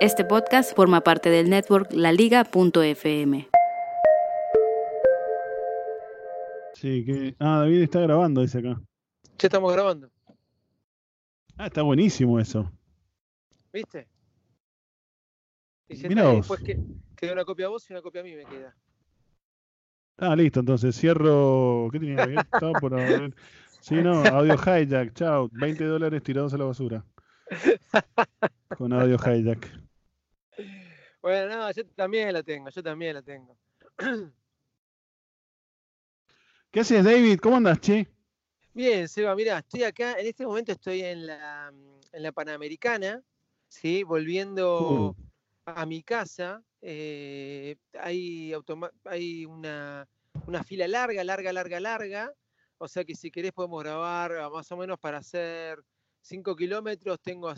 [0.00, 3.48] Este podcast forma parte del network laliga.fm.
[6.74, 7.34] Sí, que.
[7.38, 8.80] Ah, David está grabando, dice acá.
[9.38, 10.10] Ya estamos grabando,
[11.58, 12.70] Ah, está buenísimo eso.
[13.72, 14.06] ¿viste?
[15.88, 16.48] Dice, Mirá "Está, y vos.
[16.48, 16.84] después que,
[17.16, 18.76] queda una copia a vos y una copia a mí me queda.
[20.18, 21.88] Ah, listo, entonces cierro.
[21.92, 22.94] ¿Qué tenía que Estaba por.
[23.80, 25.48] Sí, no, audio hijack, chao.
[25.52, 27.04] 20 dólares tirados a la basura.
[28.76, 29.85] Con audio hijack.
[31.26, 33.58] Bueno, no, yo también la tengo, yo también la tengo.
[36.70, 37.40] ¿Qué haces, David?
[37.40, 38.06] ¿Cómo andas, che?
[38.72, 41.72] Bien, Seba, mira, estoy acá, en este momento estoy en la,
[42.12, 43.20] en la Panamericana,
[43.66, 44.04] ¿sí?
[44.04, 45.14] Volviendo Uh.
[45.64, 46.62] a mi casa.
[46.80, 48.52] eh, hay
[49.04, 50.06] hay una,
[50.46, 52.32] una fila larga, larga, larga, larga.
[52.78, 55.82] O sea que si querés podemos grabar ah, más o menos para hacer
[56.26, 57.52] 5 kilómetros, tengo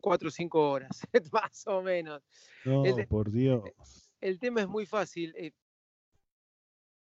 [0.00, 1.00] 4 o 5 horas,
[1.32, 2.22] más o menos.
[2.64, 3.62] No, El por Dios.
[4.20, 5.34] El tema es muy fácil.
[5.36, 5.52] eh,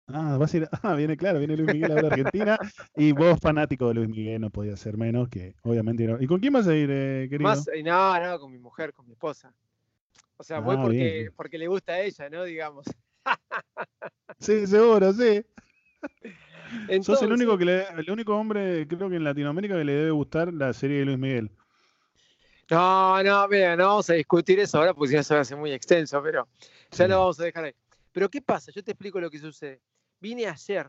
[0.08, 0.68] Ah, vas a ir.
[0.84, 2.58] Ah, viene claro, viene Luis Miguel a ver Argentina.
[2.96, 6.06] Y vos, fanático de Luis Miguel, no podía ser menos que, obviamente.
[6.06, 6.22] No.
[6.22, 7.50] ¿Y con quién vas a ir, eh, querido?
[7.50, 9.56] Más, eh, no, no, con mi mujer, con mi esposa.
[10.36, 11.34] O sea, voy Ah, porque, bien.
[11.36, 12.44] porque le gusta a ella, ¿no?
[12.44, 12.86] Digamos.
[14.40, 15.46] Sí, seguro, sí.
[17.04, 19.94] Sos el único Entonces, que le, el único hombre, creo que en Latinoamérica, que le
[19.94, 21.52] debe gustar la serie de Luis Miguel.
[22.70, 25.42] No, no, mira, no vamos a discutir eso ahora porque si no se va a
[25.42, 26.48] hacer muy extenso, pero
[26.92, 27.74] ya lo vamos a dejar ahí.
[28.12, 28.72] Pero ¿qué pasa?
[28.72, 29.82] Yo te explico lo que sucede.
[30.20, 30.88] Vine ayer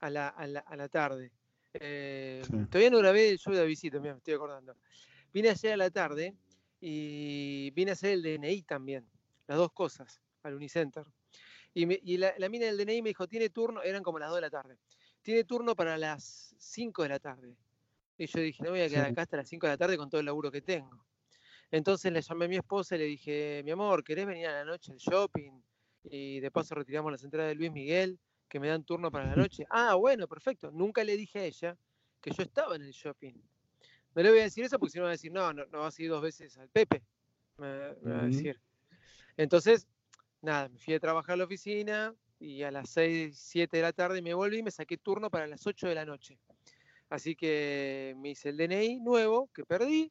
[0.00, 1.30] a la, a la, a la tarde.
[1.74, 2.56] eh, Sí.
[2.66, 4.74] Todavía no grabé yo de visita, me estoy acordando.
[5.32, 6.34] Vine ayer a la tarde
[6.80, 9.06] y vine a hacer el DNI también.
[9.46, 11.04] Las dos cosas, al Unicenter.
[11.72, 14.28] Y, me- y la, la mina del DNI me dijo, tiene turno, eran como las
[14.28, 14.76] 2 de la tarde.
[15.22, 17.56] Tiene turno para las 5 de la tarde.
[18.18, 19.12] Y yo dije, no me voy a quedar Sí.
[19.12, 21.04] acá hasta las 5 de la tarde con todo el laburo que tengo.
[21.70, 24.64] Entonces le llamé a mi esposa y le dije, mi amor, ¿querés venir a la
[24.64, 25.52] noche al shopping?
[26.04, 28.18] Y de paso retiramos las entradas de Luis Miguel,
[28.48, 29.64] que me dan turno para la noche.
[29.70, 30.70] Ah, bueno, perfecto.
[30.70, 31.76] Nunca le dije a ella
[32.20, 33.32] que yo estaba en el shopping.
[34.14, 35.80] No le voy a decir eso porque si no va a decir, no, no, no
[35.80, 37.02] vas a ir dos veces al Pepe.
[37.56, 38.60] Me, me va a decir.
[39.38, 39.86] Entonces,
[40.42, 43.92] nada, me fui a trabajar a la oficina y a las 6, 7 de la
[43.92, 46.38] tarde me volví y me saqué turno para las 8 de la noche.
[47.08, 50.10] Así que me hice el DNI nuevo que perdí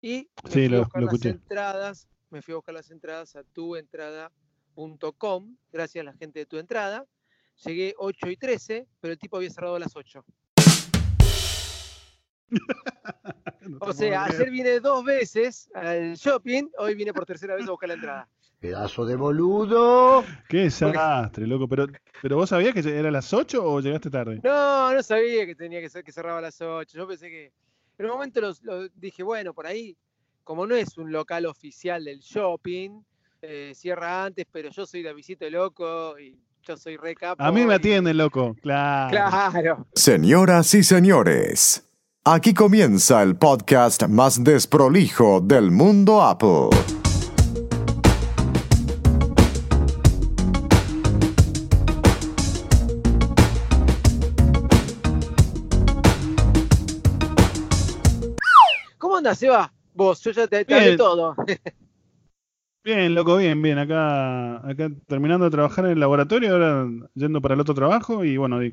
[0.00, 1.28] y me Sí, fui lo- a buscar lo las escuché.
[1.30, 6.56] entradas, me fui a buscar las entradas a tuentrada.com, gracias a la gente de tu
[6.58, 7.04] entrada.
[7.66, 10.24] Llegué 8 y 13, pero el tipo había cerrado a las 8.
[13.68, 17.66] No te O sea, ayer vine dos veces al shopping, hoy vine por tercera vez
[17.66, 18.28] a buscar la entrada.
[18.60, 20.24] Pedazo de boludo.
[20.48, 21.68] Qué desastre, loco.
[21.68, 21.86] Pero,
[22.20, 24.40] pero vos sabías que era a las 8 o llegaste tarde?
[24.42, 26.96] No, no sabía que tenía que ser que cerraba a las 8.
[26.98, 27.52] Yo pensé que.
[27.98, 29.96] En un momento los, los- dije, bueno, por ahí,
[30.44, 32.90] como no es un local oficial del shopping,
[33.42, 37.42] eh, cierra antes, pero yo soy Davidito Loco y yo soy re capo.
[37.42, 38.54] A mí me y- atienden, loco.
[38.62, 39.10] Claro.
[39.10, 39.86] Claro.
[39.94, 41.88] Señoras y señores,
[42.24, 46.68] aquí comienza el podcast más desprolijo del mundo Apple.
[59.28, 59.72] ¿Cómo andas, Seba?
[59.94, 61.34] Vos, yo ya te, te hablé todo.
[62.84, 63.78] Bien, loco, bien, bien.
[63.78, 68.38] Acá, acá terminando de trabajar en el laboratorio, ahora yendo para el otro trabajo y
[68.38, 68.72] bueno, eh,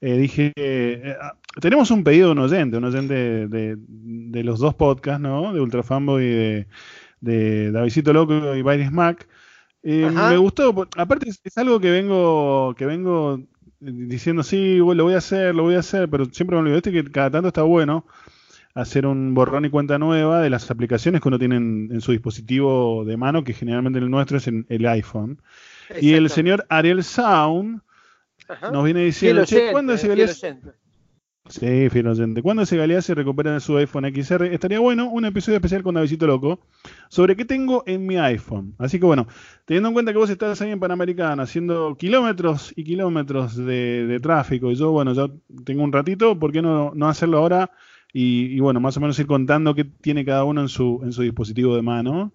[0.00, 4.60] dije, eh, ah, tenemos un pedido de un oyente, un oyente de, de- de los
[4.60, 5.52] dos podcasts, ¿no?
[5.52, 6.66] De Ultrafanboy y de,
[7.20, 9.26] de Davidito Loco y Bailes Mac.
[9.82, 13.40] Eh, me gustó, aparte es, algo que vengo, que vengo
[13.80, 16.92] diciendo, sí, lo voy a hacer, lo voy a hacer, pero siempre me olvido, este
[16.92, 18.04] que cada tanto está bueno
[18.78, 22.12] hacer un borrón y cuenta nueva de las aplicaciones que uno tiene en, en su
[22.12, 25.42] dispositivo de mano, que generalmente el nuestro es en el iPhone.
[26.00, 27.80] Y el señor Ariel Sound
[28.48, 28.70] Ajá.
[28.70, 30.72] nos viene diciendo, che, ¿cuándo oyente.
[31.48, 32.42] Sí, fiel oyente.
[32.42, 34.52] ¿Cuándo ese Galeazzi recupera su iPhone XR?
[34.52, 36.60] Estaría bueno un episodio especial con Davidito Loco
[37.08, 38.74] sobre qué tengo en mi iPhone.
[38.76, 39.26] Así que bueno,
[39.64, 44.20] teniendo en cuenta que vos estás ahí en Panamericana haciendo kilómetros y kilómetros de, de
[44.20, 45.26] tráfico y yo, bueno, ya
[45.64, 47.70] tengo un ratito, ¿por qué no, no hacerlo ahora
[48.12, 51.12] y, y, bueno, más o menos ir contando qué tiene cada uno en su, en
[51.12, 52.32] su dispositivo de mano.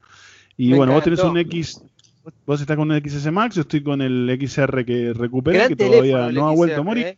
[0.56, 1.82] Y Me bueno, vos tenés un X,
[2.46, 5.76] vos estás con un XS Max, yo estoy con el XR que recuperé, Gran que
[5.76, 7.08] todavía no ha vuelto a morir.
[7.08, 7.18] ¿eh?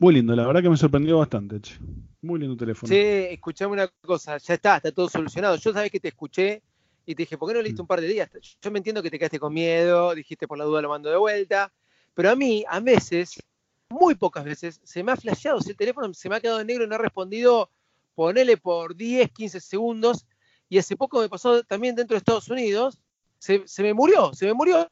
[0.00, 1.74] Muy lindo, la verdad que me sorprendió bastante, che.
[2.20, 2.88] Muy lindo teléfono.
[2.88, 5.56] Sí, escuchame una cosa, ya está, está todo solucionado.
[5.56, 6.62] Yo sabés que te escuché
[7.06, 8.28] y te dije, ¿por qué no leíste un par de días?
[8.60, 11.16] Yo me entiendo que te quedaste con miedo, dijiste por la duda lo mando de
[11.16, 11.72] vuelta,
[12.14, 13.42] pero a mí, a veces,
[13.90, 16.66] muy pocas veces, se me ha flasheado, si el teléfono se me ha quedado en
[16.66, 17.70] negro y no ha respondido,
[18.14, 20.26] ponele por 10, 15 segundos,
[20.68, 22.98] y hace poco me pasó también dentro de Estados Unidos,
[23.38, 24.88] se, se me murió, se me murió.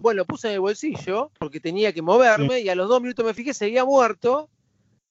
[0.00, 3.24] Bueno, lo puse en el bolsillo porque tenía que moverme y a los dos minutos
[3.24, 4.50] me fijé, seguía muerto.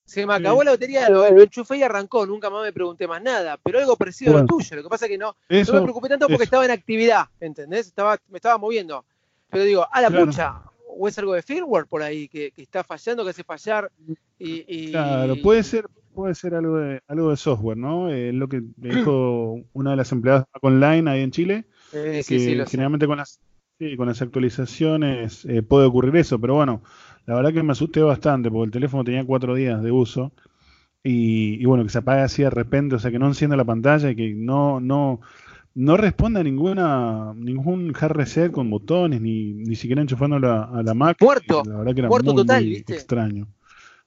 [0.06, 0.66] Se me acabó Sí.
[0.66, 2.26] la batería, lo, lo enchufé y arrancó.
[2.26, 3.58] Nunca más me pregunté más nada.
[3.64, 4.76] Pero algo parecido a lo tuyo.
[4.76, 6.44] Lo que pasa es que no, Eso, no me preocupé tanto porque eso.
[6.44, 7.88] estaba en actividad, ¿entendés?
[7.88, 9.06] Estaba, me estaba moviendo.
[9.50, 10.26] Pero digo, a la Claro.
[10.26, 10.62] pucha,
[11.00, 13.92] o es algo de firmware por ahí que, que está fallando, que hace fallar.
[14.40, 18.10] Y, y- Claro, puede ser, puede ser algo de, algo de software, ¿no?
[18.10, 22.40] Eh, lo que me dijo una de las empleadas online ahí en Chile, Eh, que
[22.40, 22.66] sí, sí, sé.
[22.66, 23.42] generalmente con las,
[23.80, 26.84] sí, con las actualizaciones eh, puede ocurrir eso, pero bueno,
[27.26, 30.34] la verdad que me asusté bastante porque el teléfono tenía cuatro días de uso
[31.04, 33.66] y, y bueno, que se apague así de repente, o sea, que no encienda la
[33.66, 35.22] pantalla y que no, no,
[35.76, 40.84] no responda a ninguna, ningún hard reset con botones, ni, ni siquiera enchufando la, a
[40.84, 41.18] la Mac.
[41.22, 42.94] Muerto, La verdad que era muerto muy, total, muy ¿viste?
[42.96, 43.48] extraño.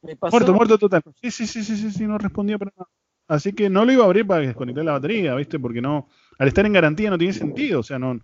[0.03, 1.03] Me pasó- Muerto, muerto total.
[1.23, 2.89] Sí, sí, sí, sí, sí, sí, no respondía para nada.
[3.29, 5.59] Así que no lo iba a abrir para desconectar la batería, ¿viste?
[5.59, 8.21] Porque no, al estar en garantía no tiene sentido, o sea, no, no,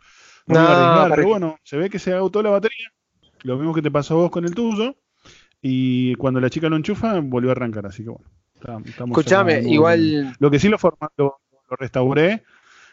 [0.47, 1.15] me iba a No, arriesgar.
[1.15, 2.89] Pero bueno, se ve que se agotó la batería,
[3.45, 4.97] lo mismo que te pasó a vos con el tuyo,
[5.63, 8.25] y cuando la chica lo enchufa, volvió a arrancar, así que bueno.
[8.89, 10.37] estamos Escuchame, igual.
[10.41, 12.43] Lo que sí lo, forma- lo, lo restauré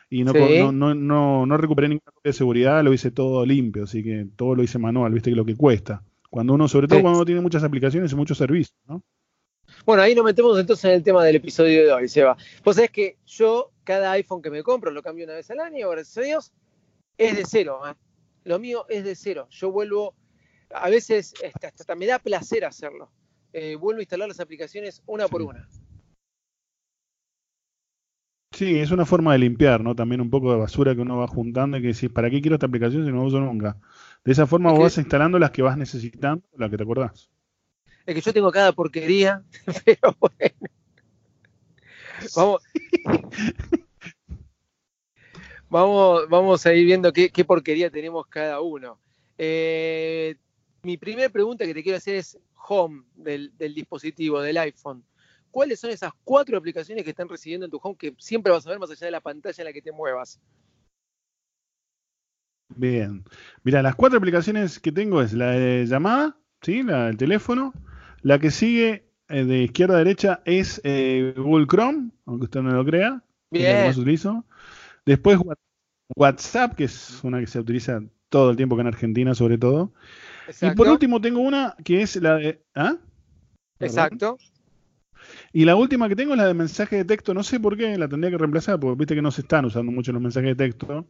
[0.09, 0.59] y no, Sí.
[0.59, 4.27] no, no, no, no recuperé ninguna copia de seguridad, lo hice todo limpio, así que
[4.35, 5.29] todo lo hice manual, ¿viste?
[5.31, 6.03] Que lo que cuesta.
[6.29, 7.01] Cuando uno, sobre todo Sí.
[7.03, 9.03] cuando uno tiene muchas aplicaciones y muchos servicios, ¿no?
[9.85, 12.37] Bueno, ahí nos metemos entonces en el tema del episodio de hoy, Seba.
[12.63, 15.89] Vos sabés que yo, cada iPhone que me compro, lo cambio una vez al año,
[15.89, 16.53] gracias a Dios,
[17.17, 17.81] es de cero.
[17.89, 17.93] ¿eh?
[18.43, 19.47] Lo mío es de cero.
[19.49, 20.13] Yo vuelvo,
[20.73, 23.11] a veces hasta, hasta me da placer hacerlo.
[23.53, 25.67] Eh, vuelvo a instalar las aplicaciones una por una.
[28.55, 29.93] Sí, es una forma de limpiar, ¿no?
[29.95, 32.55] También un poco de basura que uno va juntando y que decís, ¿para qué quiero
[32.55, 33.75] esta aplicación si no la uso nunca?
[34.23, 36.83] De esa forma Es vos que- vas instalando las que vas necesitando, las que te
[36.83, 37.29] acordás.
[38.05, 39.43] Es que yo tengo cada porquería,
[39.85, 40.55] pero bueno.
[42.35, 42.61] Vamos.
[45.69, 48.99] Vamos, vamos a ir viendo qué, qué porquería tenemos cada uno.
[49.37, 50.35] Eh,
[50.83, 52.37] mi primera pregunta que te quiero hacer es
[52.67, 55.03] Home del, del dispositivo, del iPhone.
[55.55, 58.71] ¿Cuáles son esas cuatro aplicaciones que están recibiendo en tu Home que siempre vas a
[58.71, 60.37] ver más allá de la pantalla en la que te muevas?
[62.75, 63.23] Bien.
[63.63, 66.83] Mira, las cuatro aplicaciones que tengo es la de llamada, ¿sí?
[66.83, 67.71] La del teléfono.
[68.21, 72.73] La que sigue eh, de izquierda a derecha es eh, Google Chrome, aunque usted no
[72.73, 73.23] lo crea.
[73.51, 73.87] Es la que Bien.
[73.87, 74.43] más utilizo.
[75.05, 75.39] Después
[76.17, 79.93] WhatsApp, que es una que se utiliza todo el tiempo acá en Argentina, sobre todo.
[80.47, 80.75] Y Exacto.
[80.75, 82.61] por último tengo una que es la de...
[82.75, 82.97] ¿Ah?
[83.79, 84.37] Exacto.
[85.55, 87.33] Y la última que tengo es la de mensaje de texto.
[87.33, 89.89] No sé por qué la tendría que reemplazar, porque viste que no se están usando
[89.89, 91.07] mucho los mensajes de texto.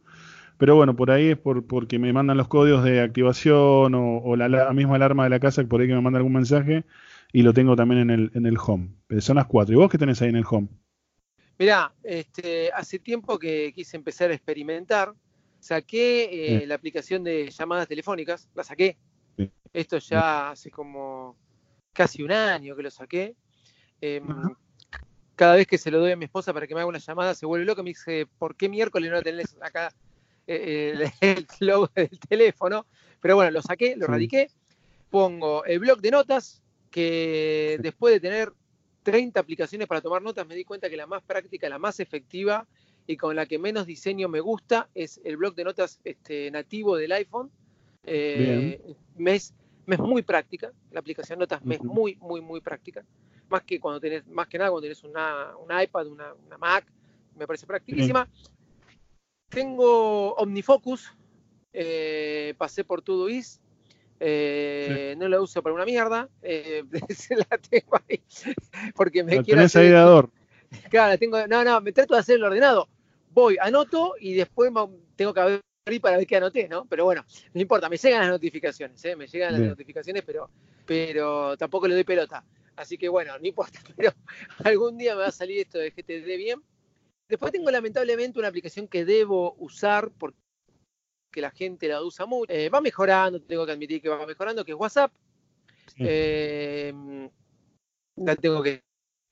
[0.56, 4.36] Pero bueno, por ahí es por, porque me mandan los códigos de activación o, o
[4.36, 6.84] la, la misma alarma de la casa por ahí que me manda algún mensaje.
[7.32, 8.90] Y lo tengo también en el, en el home.
[9.08, 9.74] Pero son las cuatro.
[9.74, 10.68] ¿Y vos qué tenés ahí en el home?
[11.58, 15.12] Mirá, este, hace tiempo que quise empezar a experimentar.
[15.58, 18.96] Saqué eh, la aplicación de llamadas telefónicas, la saqué.
[19.72, 21.36] Esto ya hace como
[21.92, 23.34] casi un año que lo saqué.
[24.06, 24.54] Em,
[25.34, 27.34] cada vez que se lo doy a mi esposa para que me haga una llamada,
[27.34, 27.82] se vuelve loca.
[27.82, 29.92] Me dice, ¿por qué miércoles no tenés acá
[30.46, 32.86] eh, el, logo del teléfono?
[33.20, 34.48] Pero bueno, lo saqué, lo radiqué.
[35.10, 38.52] Pongo el blog de notas, que después de tener
[39.02, 42.66] 30 aplicaciones para tomar notas, me di cuenta que la más práctica, la más efectiva
[43.06, 46.96] y con la que menos diseño me gusta es el blog de notas este, nativo
[46.96, 47.50] del iPhone.
[48.04, 48.80] Eh,
[49.16, 53.04] me, es, me es muy práctica, la aplicación Notas me es muy, muy, muy práctica.
[53.48, 56.84] Más que cuando tenés, más que nada cuando tenés una, un iPad, una, una Mac,
[57.36, 58.28] me parece practicísima.
[59.48, 61.12] Tengo OmniFocus,
[61.72, 63.60] eh, pasé por Todoist,
[64.18, 68.22] eh, no la uso para una mierda, eh, se la tengo ahí,
[68.94, 70.22] porque me La quiero tenés hacer ahí.
[70.90, 72.88] Claro, la tengo, no, no, me trato de hacer el ordenado.
[73.30, 74.72] Voy, anoto y después
[75.14, 76.86] tengo que abrir para ver qué anoté, ¿no?
[76.86, 79.14] Pero bueno, no importa, me llegan las notificaciones, ¿eh?
[79.14, 80.50] Me llegan las notificaciones, pero,
[80.84, 82.42] pero tampoco le doy pelota.
[82.76, 84.12] Así que bueno, no importa, pero
[84.64, 86.62] algún día me va a salir esto de GTD bien.
[87.28, 90.36] Después tengo lamentablemente una aplicación que debo usar porque
[91.34, 92.52] la gente la usa mucho.
[92.52, 95.12] Eh, va mejorando, tengo que admitir que va mejorando, que es WhatsApp.
[95.96, 96.04] Sí.
[96.06, 96.92] Eh,
[98.16, 98.82] la tengo que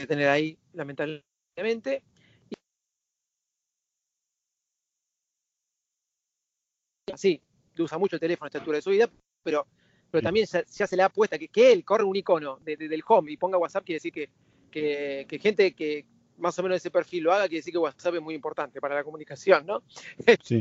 [0.08, 2.02] tener ahí, lamentablemente.
[7.16, 7.40] Sí,
[7.78, 9.10] usa mucho el teléfono a esta altura de su vida,
[9.42, 9.66] pero,
[10.14, 12.86] pero también ya, se le ha puesto que, que él corre un icono de, de,
[12.86, 14.30] del home y ponga WhatsApp, quiere decir que,
[14.70, 16.06] que, que, gente que
[16.38, 18.80] más o menos de ese perfil lo haga, quiere decir que WhatsApp es muy importante
[18.80, 19.82] para la comunicación, ¿no?
[20.44, 20.60] Sí.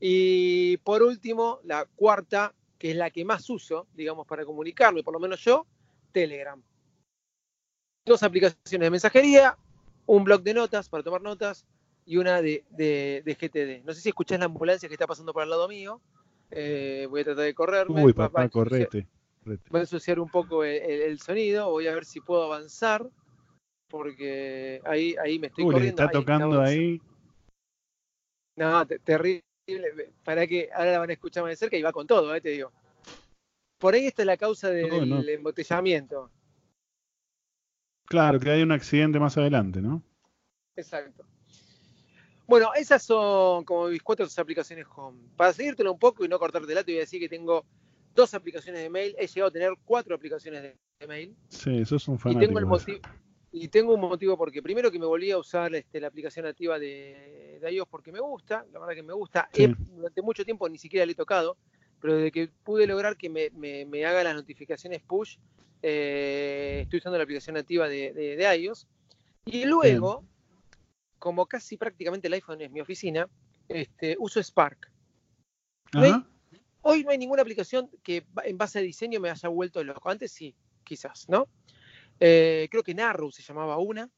[0.00, 5.12] y por último, la cuarta, que es la que más uso, digamos, para comunicarme, por
[5.12, 5.66] lo menos yo,
[6.10, 6.62] Telegram.
[8.06, 9.58] Dos aplicaciones de mensajería,
[10.06, 11.66] un blog de notas para tomar notas
[12.06, 13.84] y una de, de, de GTD.
[13.84, 16.00] No sé si escuchás la ambulancia que está pasando por al lado mío.
[16.54, 18.04] Eh, voy a tratar de correrme.
[18.04, 19.08] Uy, papá, correte.
[19.44, 21.70] Voy a ensuciar un poco el, el, el, sonido.
[21.70, 23.08] Voy a ver si puedo avanzar.
[23.88, 26.02] Porque ahí, ahí me estoy Uy, corriendo.
[26.02, 27.00] está tocando ahí.
[28.56, 29.42] No, te, terrible.
[30.24, 32.40] Para que ahora la van a escuchar más de cerca y va con todo, eh,
[32.40, 32.70] te digo.
[33.78, 35.20] Por ahí está la causa de, No, del no.
[35.22, 36.30] embotellamiento.
[38.06, 40.02] Claro, que hay un accidente más adelante, ¿no?
[40.76, 41.24] Exacto.
[42.46, 45.18] Bueno, esas son como mis cuatro aplicaciones home.
[45.36, 47.64] Para seguírtelo un poco y no cortarte te voy a decir que tengo
[48.14, 49.14] dos aplicaciones de mail.
[49.18, 51.34] He llegado a tener cuatro aplicaciones de, de mail.
[51.48, 52.46] Sí, eso es un Y fanático.
[52.46, 52.98] tengo, el motivo,
[53.52, 56.78] y tengo un motivo porque primero que me volví a usar este, la aplicación nativa
[56.78, 59.48] de, de iOS porque me gusta, la verdad que me gusta.
[59.52, 59.64] Sí.
[59.64, 61.56] He- durante mucho tiempo ni siquiera le he tocado,
[62.00, 65.36] pero desde que pude lograr que me, me- me haga las notificaciones push,
[65.82, 68.86] eh, estoy usando la aplicación nativa de, de- de iOS.
[69.44, 70.24] Y luego,
[71.22, 73.28] como casi prácticamente el iPhone es mi oficina,
[73.68, 74.90] este, uso Spark.
[76.80, 80.10] Hoy no hay ninguna aplicación que en base a diseño me haya vuelto loco.
[80.10, 80.52] Antes sí,
[80.82, 81.46] quizás, ¿no?
[82.18, 84.10] Eh, creo que Narrow se llamaba una,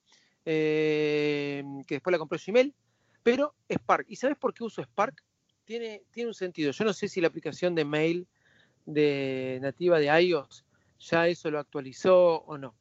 [0.46, 2.74] eh, que después la compró Gmail,
[3.22, 4.06] pero Spark.
[4.08, 5.22] ¿Y sabes por qué uso Spark?
[5.66, 6.72] Tiene, tiene un sentido.
[6.72, 8.26] Yo no sé si la aplicación de mail
[8.86, 10.64] de nativa de iOS
[11.00, 12.74] ya eso lo actualizó o no.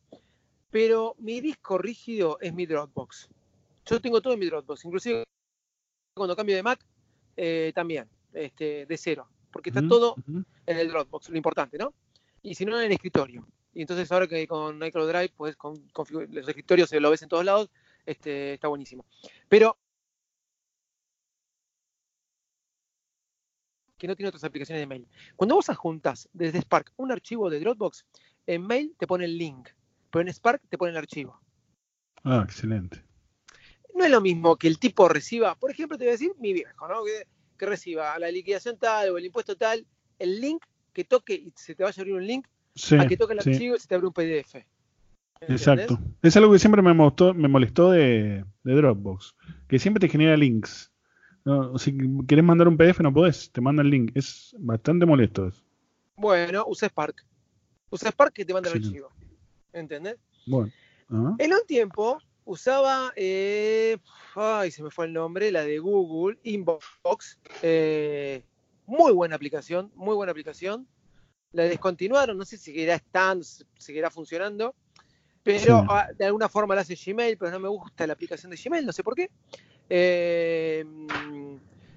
[0.72, 3.28] Pero mi disco rígido es mi Dropbox.
[3.86, 5.24] Yo tengo todo en mi Dropbox, inclusive
[6.16, 6.86] cuando cambio de Mac,
[7.36, 10.16] eh, también, este, de cero, porque está todo
[10.66, 11.94] en el Dropbox, lo importante, ¿no?
[12.42, 13.46] Y si no, en el escritorio.
[13.74, 17.24] Y entonces ahora que con iCloud Drive, pues con, configu- los escritorios se lo ves
[17.24, 17.70] en todos lados,
[18.06, 19.06] este, está buenísimo.
[19.50, 19.78] Pero
[23.98, 25.08] que no tiene otras aplicaciones de mail.
[25.36, 28.06] Cuando vos adjuntas desde Spark un archivo de Dropbox,
[28.46, 29.70] en mail te pone el link,
[30.12, 31.40] pero en Spark te pone el archivo.
[32.24, 33.04] Ah, excelente.
[33.96, 36.54] No es lo mismo que el tipo reciba, por ejemplo, te voy a decir mi
[36.54, 37.04] viejo, ¿no?
[37.04, 39.86] Que, que reciba la liquidación tal o el impuesto tal,
[40.20, 43.18] el link que toque y se te vaya a abrir un link Sí, a que
[43.18, 44.56] toque el sí, archivo y se te abre un PDF.
[45.42, 45.62] ¿Entendés?
[45.62, 46.00] exacto.
[46.22, 49.36] Es algo que siempre me molestó, me molestó de, de Dropbox,
[49.68, 50.92] que siempre te genera links.
[51.46, 51.96] No, si
[52.28, 54.12] querés mandar un PDF no podés, te manda el link.
[54.16, 55.62] Es bastante molesto eso.
[56.16, 57.26] Bueno, usa Spark.
[57.90, 59.10] Usa Spark que te manda el archivo.
[59.74, 60.18] ¿Entendés?
[60.48, 60.72] Bueno.
[61.38, 63.98] En un tiempo usaba, eh,
[64.36, 67.40] ay, se me fue el nombre, la de Google, Inbox.
[67.62, 68.44] eh,
[68.86, 70.88] muy buena aplicación, muy buena aplicación.
[71.54, 74.76] La descontinuaron, no sé si seguirá estando, si seguirá funcionando,
[75.44, 75.86] pero Sí.
[75.90, 78.86] ah, de alguna forma la hace Gmail, pero no me gusta la aplicación de Gmail,
[78.86, 79.30] no sé por qué.
[79.90, 80.84] Eh,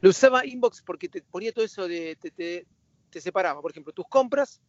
[0.01, 2.67] lo usaba Inbox porque te ponía todo eso de, te, te-
[3.09, 4.61] te separaba, por ejemplo, tus compras,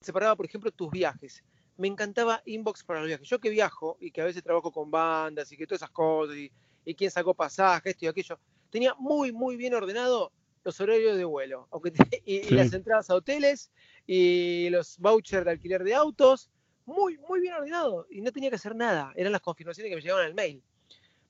[0.00, 1.42] separaba, por ejemplo, tus viajes
[1.80, 3.26] me encantaba Inbox para los viajes.
[3.26, 6.36] Yo que viajo y que a veces trabajo con bandas y que todas esas cosas
[6.36, 6.52] y,
[6.84, 10.30] y quién sacó pasaje, esto y aquello, tenía muy, muy bien ordenado
[10.62, 13.70] los horarios de vuelo aunque te- y, las entradas a hoteles
[14.06, 16.50] y los vouchers de alquiler de autos,
[16.84, 19.14] muy, muy bien ordenado y no tenía que hacer nada.
[19.16, 20.62] Eran las confirmaciones que me llegaban al mail.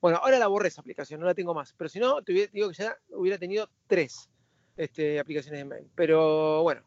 [0.01, 1.73] Bueno, ahora la borré esa aplicación, no la tengo más.
[1.77, 4.29] Pero si no, te hubiera- digo que ya hubiera tenido tres
[4.75, 5.87] este, aplicaciones de mail.
[5.95, 6.81] Pero bueno,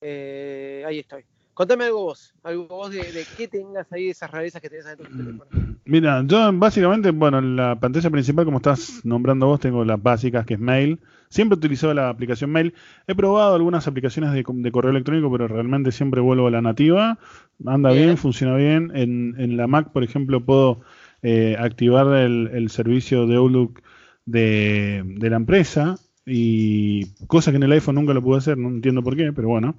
[0.00, 1.24] eh, ahí estoy.
[1.54, 5.04] Contame algo vos, algo vos de, de qué tengas ahí, esas rarezas que tenés adentro
[5.06, 5.50] de tu teléfono.
[5.84, 10.46] Mira, yo básicamente, bueno, en la pantalla principal, como estás nombrando vos, tengo las básicas,
[10.46, 11.00] que es Mail.
[11.28, 12.72] Siempre he utilizado la aplicación Mail.
[13.06, 17.18] He probado algunas aplicaciones de, de correo electrónico, pero realmente siempre vuelvo a la nativa.
[17.66, 18.16] Anda bien, Bien.
[18.16, 18.90] funciona bien.
[18.94, 20.80] En, en la Mac, por ejemplo, puedo
[21.22, 23.82] eh, activar el, el servicio de Outlook
[24.24, 25.96] de, de la empresa.
[26.24, 29.48] Y cosa que en el iPhone nunca lo pude hacer, no entiendo por qué, pero
[29.48, 29.74] bueno.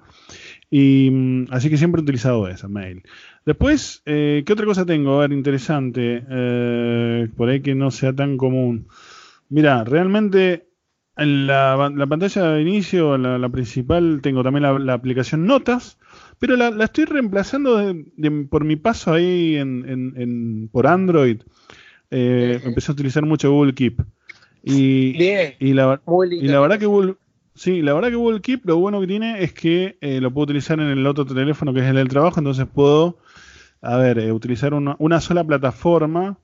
[0.70, 3.02] Y mm, así que siempre he utilizado esa Mail.
[3.46, 5.16] Después, eh, ¿qué otra cosa tengo?
[5.16, 6.24] A ver, interesante.
[6.28, 8.86] eh, por ahí que no sea tan común.
[9.50, 10.66] Mira, realmente
[11.16, 15.96] en la, la pantalla de inicio, la, la principal, tengo también la, la aplicación Notas,
[16.40, 20.86] pero la, la estoy reemplazando de- de- por mi paso ahí en, en- en- por
[20.88, 21.40] Android.
[22.10, 22.60] Eh.
[22.64, 24.00] Empecé a utilizar mucho Google Keep.
[24.64, 26.00] Y, Bien, y la,
[26.42, 27.14] y la verdad que Google,
[27.54, 30.44] sí, la verdad que Google Keep lo bueno que tiene es que eh, lo puedo
[30.44, 33.18] utilizar en el otro teléfono que es el del trabajo, entonces puedo
[33.82, 36.38] a ver, eh, utilizar una, una sola plataforma,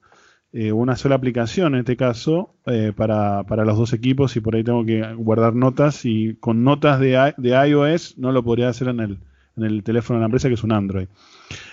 [0.52, 2.54] eh, una sola aplicación en este caso,
[2.96, 7.00] para, para los dos equipos y por ahí tengo que guardar notas y con notas
[7.00, 9.18] de, de iOS no lo podría hacer en el,
[9.56, 11.08] en el teléfono de la empresa que es un Android.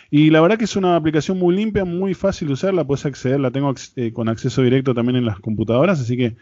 [0.10, 3.06] Y la verdad que es una aplicación muy limpia, muy fácil de usar, la puedes
[3.06, 3.74] acceder, la tengo
[4.14, 6.36] con acceso directo también en las computadoras, así que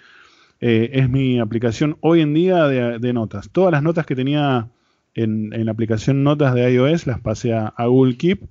[0.62, 3.50] eh, es mi aplicación hoy en día de, de notas.
[3.50, 4.70] Todas las notas que tenía
[5.16, 8.44] en, en la aplicación Notas de iOS las pasé a, a Google Keep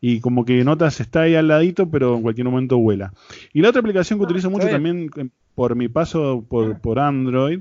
[0.00, 3.12] y como que Notas está ahí al ladito, pero en cualquier momento vuela.
[3.52, 4.74] Y la otra aplicación que utilizo mucho bien.
[4.74, 7.60] también eh, por mi paso por, por Android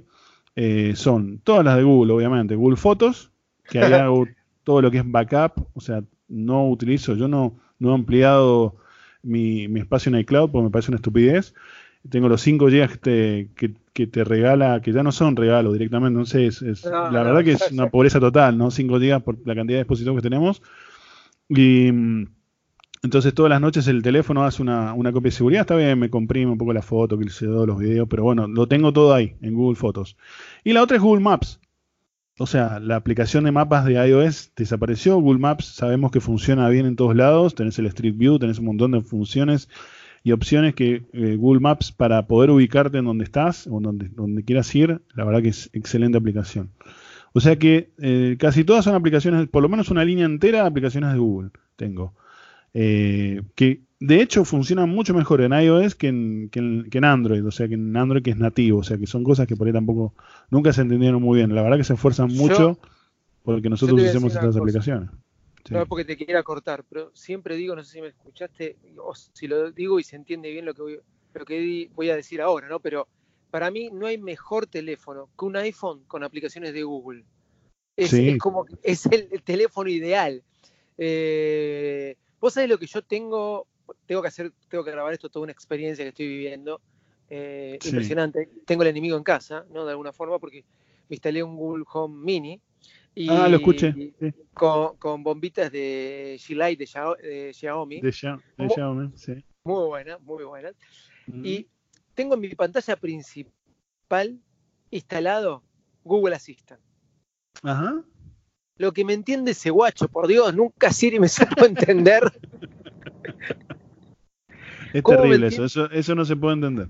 [0.55, 2.55] eh, son todas las de Google, obviamente.
[2.55, 3.31] Google Fotos,
[3.69, 4.27] que ahí hago
[4.63, 8.75] todo lo que es backup, o sea, no utilizo, yo no, no he ampliado
[9.21, 11.53] mi, mi espacio en iCloud porque me parece una estupidez.
[12.09, 15.73] Tengo los 5 GB que te, que, que te regala, que ya no son regalos
[15.73, 18.71] directamente, entonces es, No, la no, verdad que ya es una pobreza total, ¿no?
[18.71, 20.61] 5 GB por la cantidad de dispositivos que tenemos.
[21.49, 21.89] Y
[23.01, 26.09] entonces todas las noches el teléfono hace una, una copia de seguridad, está bien, me
[26.09, 29.35] comprime un poco la foto, que se los videos, pero bueno, lo tengo todo ahí,
[29.41, 30.17] en Google Fotos.
[30.63, 31.59] Y la otra es Google Maps.
[32.41, 35.17] O sea, la aplicación de mapas de iOS desapareció.
[35.19, 37.53] Google Maps sabemos que funciona bien en todos lados.
[37.53, 39.67] Tenés el Street View, tenés un montón de funciones
[40.23, 44.43] y opciones que eh, Google Maps para poder ubicarte en donde estás o donde, donde
[44.43, 46.69] quieras ir, la verdad que es excelente aplicación.
[47.33, 50.67] O sea que eh, casi todas son aplicaciones, por lo menos una línea entera de
[50.67, 52.13] aplicaciones de Google tengo.
[52.73, 57.05] Eh, que de hecho funcionan mucho mejor en iOS que en, que, en, que en
[57.05, 59.55] Android, o sea que en Android que es nativo, o sea que son cosas que
[59.55, 60.13] por ahí tampoco
[60.51, 61.53] nunca se entendieron muy bien.
[61.55, 62.79] La verdad que se esfuerzan Yo- mucho
[63.43, 64.59] porque nosotros usemos estas cosa.
[64.59, 65.09] aplicaciones.
[65.65, 65.73] Sí.
[65.73, 69.13] No es porque te quiera cortar, pero siempre digo, no sé si me escuchaste, o
[69.15, 70.99] si lo digo y se entiende bien lo que voy,
[71.33, 72.79] lo que voy a decir ahora, ¿no?
[72.79, 73.07] Pero
[73.51, 77.23] para mí no hay mejor teléfono que un iPhone con aplicaciones de Google.
[77.97, 78.29] Es, Sí.
[78.29, 80.43] es como es el, el teléfono ideal.
[80.97, 83.67] Eh, Vos sabés lo que yo tengo,
[84.05, 86.79] tengo que hacer, tengo que grabar esto, toda una experiencia que estoy viviendo.
[87.29, 87.89] eh, Sí.
[87.89, 88.49] Impresionante.
[88.65, 89.85] Tengo el enemigo en casa, ¿no?
[89.85, 90.63] De alguna forma, porque
[91.09, 92.61] me instalé un Google Home Mini.
[93.19, 93.91] Y, Ah, lo escuché.
[93.93, 94.33] sí.
[94.53, 97.99] con, con bombitas de G-Lite de, Xiao- de Xiaomi.
[97.99, 99.43] De, Xia- de Mo- Xiaomi, sí.
[99.65, 100.73] Muy buenas, muy buenas.
[101.27, 101.45] Mm.
[101.45, 101.67] Y
[102.13, 104.39] tengo en mi pantalla principal
[104.89, 105.63] instalado
[106.05, 106.79] Google Assistant.
[107.61, 108.01] Ajá.
[108.77, 111.27] Lo que me entiende ese guacho, por Dios, nunca Siri me
[111.61, 112.23] supo entender.
[114.93, 116.87] Es ¿Cómo me terrible eso, eso, eso no se puede entender.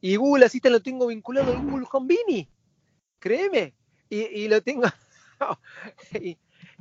[0.00, 2.48] Y Google Assistant lo tengo vinculado al Google Home Mini.
[3.20, 3.74] Créeme.
[4.08, 4.84] Y, y lo tengo.
[6.20, 6.36] y,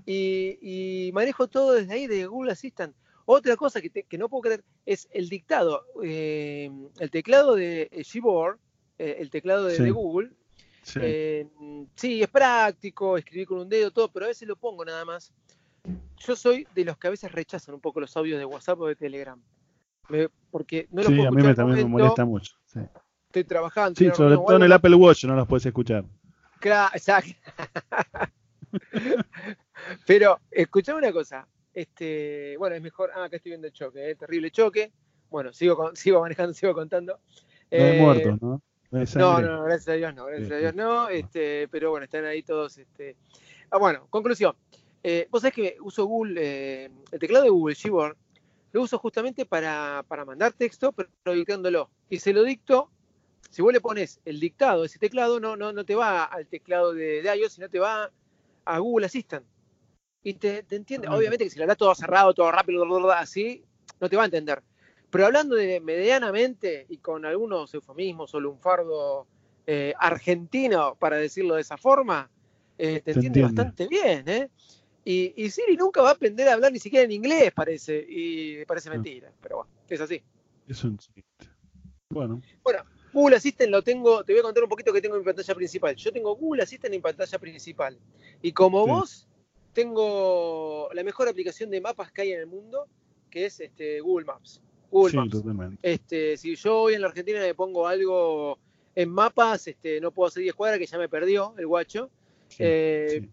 [0.06, 2.96] y- y manejo todo desde ahí, de Google Assistant.
[3.26, 5.86] Otra cosa que, te- que no puedo creer es el dictado.
[6.04, 8.58] eh, el teclado de Gboard,
[9.00, 9.84] eh, el teclado de, Sí.
[9.84, 10.32] de Google.
[10.82, 11.00] Sí.
[11.02, 11.48] eh,
[11.96, 15.32] sí, es práctico, escribir con un dedo, todo, pero a veces lo pongo nada más.
[16.18, 18.88] Yo soy de los que a veces rechazan un poco los audios de WhatsApp o
[18.88, 19.42] de Telegram.
[20.10, 22.56] Me- porque no los Sí, puedo a mí me, también me molesta mucho.
[22.66, 22.80] Sí,
[23.28, 23.98] Estoy trabajando.
[23.98, 26.04] Sí, sobre todo en el Apple Watch no los puedes escuchar.
[26.60, 27.32] Claro, exacto.
[30.08, 31.48] Pero, escuchame una cosa.
[31.74, 33.12] Este, bueno, es mejor.
[33.16, 34.16] Ah, acá estoy viendo el choque, ¿eh?
[34.16, 34.92] terrible choque.
[35.30, 37.14] Bueno, sigo, con- sigo manejando, sigo contando.
[37.72, 38.62] No hay Eh, muertos, ¿no?
[38.92, 41.10] No hay No, gracias a Dios no, gracias Sí, a Dios no.
[41.10, 42.78] Este, pero bueno, están ahí todos.
[42.78, 43.16] Este.
[43.72, 44.56] Ah, bueno, conclusión.
[45.02, 48.16] Eh, Vos sabés que uso Google, eh, el teclado de Google Gboard,
[48.72, 51.90] lo uso justamente para, para mandar texto, pero dictándolo.
[52.10, 52.90] Y se lo dicto,
[53.50, 56.48] si vos le pones el dictado de ese teclado, no, no, no te va al
[56.48, 58.12] teclado de, de iOS, sino te va
[58.66, 59.46] a Google Assistant.
[60.24, 61.08] Y te, te entiende.
[61.10, 63.64] Obviamente que si lo hablas todo cerrado, todo rápido, así,
[64.00, 64.64] no te va a entender.
[65.10, 69.28] Pero hablando de medianamente y con algunos eufemismos o lunfardo
[69.68, 72.30] eh, argentino, para decirlo de esa forma,
[72.78, 74.28] eh, te, entiende, bastante bien.
[74.28, 74.50] ¿eh?
[75.06, 78.04] Y, y Siri nunca va a aprender a hablar ni siquiera en inglés, parece.
[78.08, 78.94] Y parece Ah.
[78.94, 79.32] mentira.
[79.42, 80.22] Pero bueno, es así.
[80.68, 81.24] Es un chiste.
[82.10, 85.22] Bueno, Bueno, Google Assistant lo tengo, te voy a contar un poquito que tengo en
[85.22, 85.96] mi pantalla principal.
[85.96, 87.98] Yo tengo Google Assistant en mi pantalla principal.
[88.42, 88.90] Y como Sí.
[88.92, 89.28] vos,
[89.74, 92.88] tengo la mejor aplicación de mapas que hay en el mundo,
[93.30, 94.62] que es este, Google Maps.
[94.92, 95.32] Google sí, Maps.
[95.32, 95.78] totalmente.
[95.94, 98.58] Este, si yo hoy en la Argentina le pongo algo
[98.96, 102.10] en mapas, este, no puedo hacer 10 cuadras que ya me perdió el guacho.
[102.50, 103.28] Sí, eh.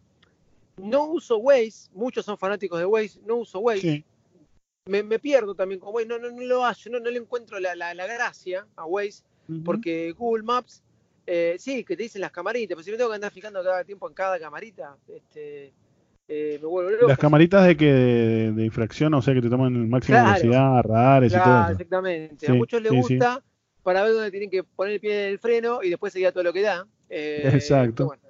[0.78, 3.80] No uso Waze, muchos son fanáticos de Waze, no uso Waze.
[3.80, 4.04] Sí,
[4.86, 7.60] Me, me pierdo también con Waze, no, no, no lo hallo, no, no le encuentro
[7.60, 9.22] la, la- la gracia a Waze,
[9.64, 10.82] porque Google Maps,
[11.26, 13.84] eh, sí, que te dicen las camaritas, pero si me tengo que andar fijando cada
[13.84, 15.72] tiempo en cada camarita, este,
[16.28, 17.08] eh, me vuelvo loco.
[17.08, 20.22] Las camaritas de que de, de infracción, o sea que te toman el máximo de
[20.24, 20.38] Claro.
[20.40, 21.72] velocidad, radares y todo eso.
[21.72, 22.50] exactamente.
[22.50, 23.14] a muchos les sí, sí.
[23.14, 23.42] gusta
[23.82, 26.32] para ver dónde tienen que poner el pie en el freno y después seguir a
[26.32, 26.86] todo lo que da.
[27.08, 28.06] Eh, Exacto.
[28.06, 28.22] bueno,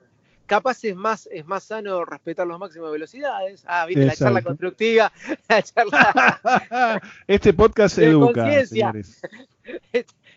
[0.47, 3.65] capaz es más, es más sano respetar las máximas velocidades.
[3.67, 5.13] Ah, viste, la charla constructiva,
[5.49, 9.21] la charla, este podcast De educa, señores.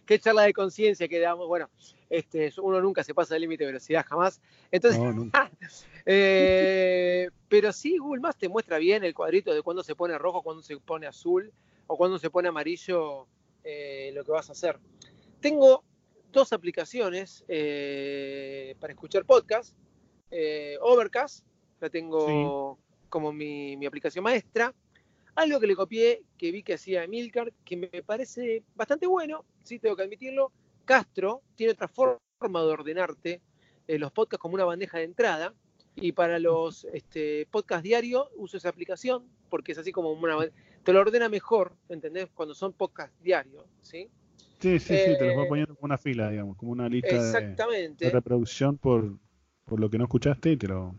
[0.06, 1.48] qué charla de conciencia que damos.
[1.48, 1.70] Bueno,
[2.10, 4.42] este, uno nunca se pasa del límite de velocidad jamás.
[4.72, 5.52] Entonces, No, nunca.
[6.06, 10.42] eh, pero sí, Google Maps te muestra bien el cuadrito de cuándo se pone rojo,
[10.42, 11.52] cuándo se pone azul
[11.88, 13.28] o cuándo se pone amarillo
[13.64, 14.80] eh, lo que vas a hacer.
[15.40, 15.84] Tengo
[16.32, 19.76] dos aplicaciones eh, para escuchar podcast.
[20.82, 21.46] Overcast,
[21.80, 24.74] la tengo como mi, mi aplicación maestra.
[25.36, 29.80] Algo que le copié, que vi que hacía Emilcar, que me parece bastante bueno, sí
[29.80, 30.52] tengo que admitirlo.
[30.86, 33.42] Castro tiene otra forma de ordenarte
[33.88, 35.54] eh, los podcasts como una bandeja de entrada.
[35.96, 40.38] Y para los este, podcasts diarios uso esa aplicación porque es así como una...
[40.84, 42.30] Te lo ordena mejor, ¿entendés?
[42.34, 44.10] Cuando son podcasts diarios, ¿sí?
[44.60, 47.42] Sí, sí, sí, te los voy Eh, poniendo como una fila, digamos, como una lista
[47.42, 49.18] de reproducción por,
[49.66, 50.96] por lo que no escuchaste y te lo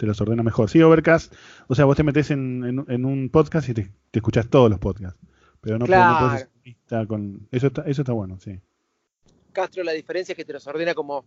[0.00, 0.70] te los ordena mejor.
[0.70, 1.34] Sí, Overcast,
[1.68, 4.70] o sea, vos te metes en, en, en un podcast y te, te escuchás todos
[4.70, 5.20] los podcasts.
[5.60, 6.20] Pero no, Claro.
[6.20, 6.28] no
[6.88, 7.46] podés con.
[7.52, 8.58] Eso está, eso está bueno, sí.
[9.52, 11.26] Castro la diferencia es que te los ordena como,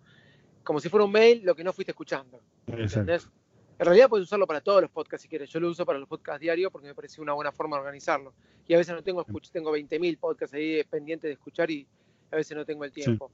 [0.64, 2.40] como si fuera un mail lo que no fuiste escuchando.
[2.66, 3.00] Exacto.
[3.02, 3.30] ¿entendés?
[3.78, 5.50] En realidad puedes usarlo para todos los podcasts si quieres.
[5.52, 8.34] Yo lo uso para los podcasts diarios porque me pareció una buena forma de organizarlo.
[8.68, 11.86] Y a veces no tengo, tengo 20.000 podcasts ahí pendientes de escuchar y
[12.32, 13.30] a veces no tengo el tiempo.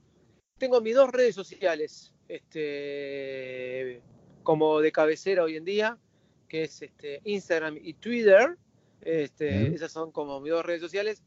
[0.58, 4.02] Tengo mis dos redes sociales este,
[4.42, 5.98] como de cabecera hoy en día,
[6.48, 8.56] que es este, Instagram y Twitter.
[9.02, 11.22] Este, esas son como mis dos redes sociales.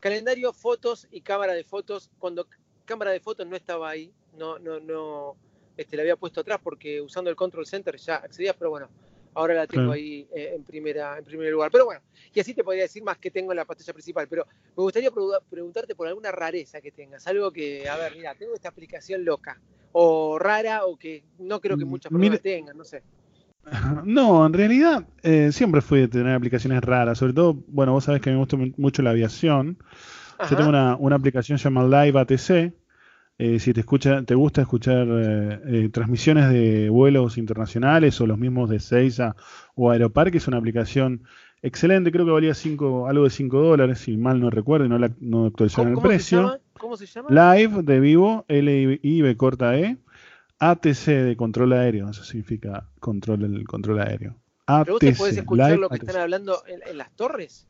[0.00, 2.10] Calendario, fotos y cámara de fotos.
[2.18, 2.46] Cuando
[2.84, 5.36] cámara de fotos no estaba ahí, no, no, no,
[5.76, 8.88] este, la había puesto atrás porque usando el control center ya accedías, pero bueno,
[9.34, 9.92] ahora la tengo Claro.
[9.92, 11.70] ahí eh, en primera, en primer lugar.
[11.70, 12.00] Pero bueno,
[12.34, 14.28] y así te podría decir más que tengo en la pantalla principal.
[14.28, 18.34] Pero me gustaría pregu- preguntarte por alguna rareza que tengas, algo que, a ver, mira,
[18.34, 19.60] tengo esta aplicación loca,
[19.92, 23.02] o rara, o que no creo que muchas personas tengan, no sé.
[24.04, 28.20] No, en realidad eh, siempre fui de tener aplicaciones raras, sobre todo, bueno, vos sabés
[28.20, 29.78] que me gusta mu- mucho la aviación.
[30.38, 30.50] Ajá.
[30.50, 32.72] Yo tengo una, una aplicación llamada Live ATC.
[33.38, 38.38] Eh, si te escucha, te gusta escuchar eh, eh, transmisiones de vuelos internacionales o los
[38.38, 39.34] mismos de Seiza
[39.74, 41.24] o Aeroparque, es una aplicación
[41.62, 42.12] excelente.
[42.12, 45.10] Creo que valía cinco, algo de 5 dólares, si mal no recuerdo, y no, la,
[45.20, 46.38] no actualizaron ¿Cómo, el se precio.
[46.42, 46.58] llama?
[46.78, 47.28] ¿Cómo se llama?
[47.56, 49.96] Live de vivo, L-I-V corta E,
[50.58, 54.36] ATC de control aéreo, eso significa control, el control aéreo.
[54.66, 56.08] Pero vos te ATC, podés escuchar Live lo que ATC.
[56.08, 57.66] están hablando en, en las torres.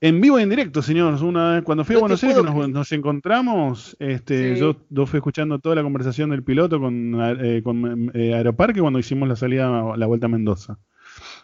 [0.00, 1.20] En vivo y en directo, señor.
[1.22, 4.60] Una vez, cuando fui a No Buenos Aires, nos, nos encontramos, este, Sí.
[4.60, 9.00] yo, yo fui escuchando toda la conversación del piloto con, eh, con eh, Aeroparque cuando
[9.00, 10.78] hicimos la salida, la vuelta a Mendoza.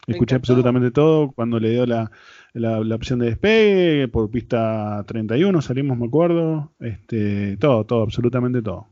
[0.06, 0.52] Me Escuché encantó.
[0.52, 2.10] absolutamente todo, cuando le dio la,
[2.52, 8.62] la, la opción de despegue, por pista 31 salimos, me acuerdo, este, todo, todo, absolutamente
[8.62, 8.86] todo.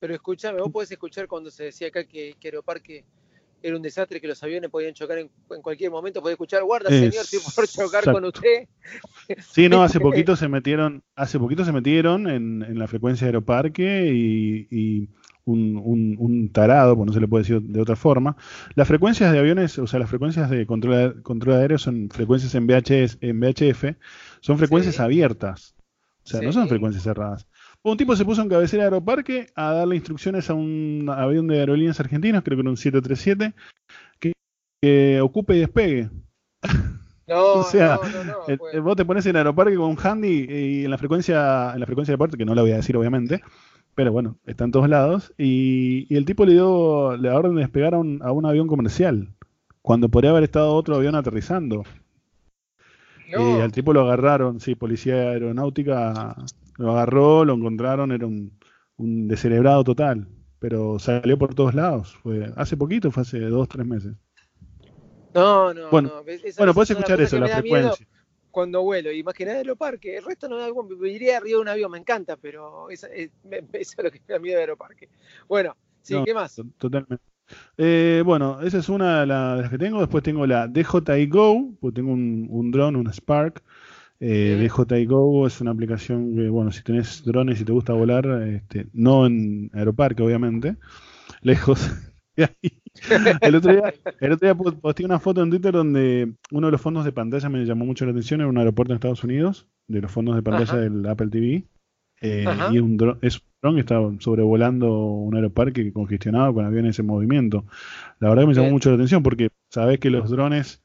[0.00, 3.04] Pero escúchame, vos podés escuchar cuando se decía acá que, que Aeroparque
[3.62, 6.20] era un desastre, que los aviones podían chocar en, en cualquier momento.
[6.20, 8.66] Podés escuchar, guarda, señor, si por chocar con usted.
[9.52, 13.28] Sí, no, hace poquito se metieron, hace poquito se metieron en, en la frecuencia de
[13.30, 15.08] Aeroparque y, y
[15.44, 18.36] un, un- un tarado, pues no se le puede decir de otra forma.
[18.74, 22.66] Las frecuencias de aviones, o sea, las frecuencias de control, control aéreo son frecuencias en
[22.66, 23.96] VHS, en VHF,
[24.40, 25.02] son frecuencias Sí.
[25.02, 25.74] abiertas.
[26.24, 27.48] O sea, no son frecuencias cerradas.
[27.84, 31.58] Un tipo se puso en cabecera de Aeroparque a darle instrucciones a un avión de
[31.58, 33.54] aerolíneas argentinas, creo que era un 737,
[34.20, 34.32] que,
[34.80, 36.10] que ocupe y despegue.
[37.24, 40.84] No, O sea, no, no, pues, vos te pones en aeroparque con un handy y
[40.84, 43.42] en la frecuencia, en la frecuencia de aeropuerto, que no la voy a decir obviamente,
[43.94, 47.62] pero bueno, está en todos lados, y, y el tipo le dio la orden de
[47.62, 49.28] despegar a un, a un avión comercial,
[49.82, 51.84] cuando podría haber estado otro avión aterrizando.
[53.30, 53.58] no.
[53.58, 56.34] Y al tipo lo agarraron, sí, policía aeronáutica
[56.82, 58.58] lo agarró, lo encontraron, era un,
[58.96, 62.14] un descerebrado total, pero salió por todos lados.
[62.22, 64.14] Fue hace poquito, fue hace dos, tres meses.
[65.34, 66.22] no, no, bueno, no.
[66.22, 68.06] Bueno, podés es una escuchar eso, la frecuencia.
[68.50, 70.18] Cuando vuelo, y más que nada Aeroparque.
[70.18, 72.90] El resto no me da igual, me iría arriba de un avión, me encanta, pero
[72.90, 73.08] es-
[73.44, 75.08] me- eso es lo que me da miedo de Aeroparque.
[75.48, 76.54] Bueno, sí, No, ¿qué más?
[76.56, 77.24] To- Totalmente.
[77.76, 80.00] Eh, bueno, esa es una de la- de las que tengo.
[80.00, 83.62] Después tengo la DJI Go, porque tengo un, un dron, un Spark.
[84.24, 84.68] Eh.
[84.70, 88.86] DJI Go es una aplicación que, bueno, si tenés drones y te gusta volar, este,
[88.92, 90.76] no en aeroparque, obviamente,
[91.42, 91.90] lejos.
[92.36, 92.82] de ahí.
[93.40, 96.80] el otro día, el otro día posteé una foto en Twitter donde uno de los
[96.80, 100.00] fondos de pantalla me llamó mucho la atención, era un aeropuerto en Estados Unidos, de
[100.00, 100.76] los fondos de pantalla Ajá.
[100.76, 101.64] del Apple TV.
[102.20, 106.96] Eh, y un dron, es un dron que estaba sobrevolando un aeroparque congestionado con aviones
[107.00, 107.64] en movimiento.
[108.20, 108.74] La verdad que me llamó Bien.
[108.74, 110.81] mucho la atención porque sabés que los drones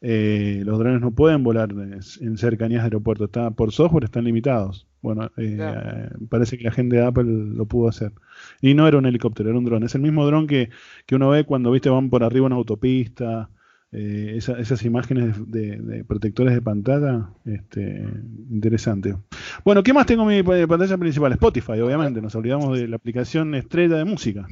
[0.00, 3.26] eh, los drones no pueden volar en cercanías de aeropuertos.
[3.26, 4.86] Está, por software están limitados.
[5.02, 6.16] Bueno, eh, Claro.
[6.28, 8.12] parece que la gente de Apple lo pudo hacer.
[8.60, 9.82] Y no era un helicóptero, era un dron.
[9.82, 10.70] Es el mismo dron que,
[11.06, 13.50] que uno ve cuando viste van por arriba una autopista.
[13.92, 18.06] eh, esa- esas imágenes de, de protectores de pantalla, este,
[18.48, 19.16] interesante.
[19.64, 21.32] Bueno, ¿qué más tengo en mi pa- pantalla principal?
[21.32, 22.22] Spotify, obviamente.
[22.22, 24.46] Nos olvidamos de la aplicación estrella de música.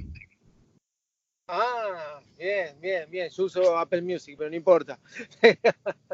[2.38, 3.28] Bien, bien, bien.
[3.30, 4.98] Yo uso Apple Music, pero no importa.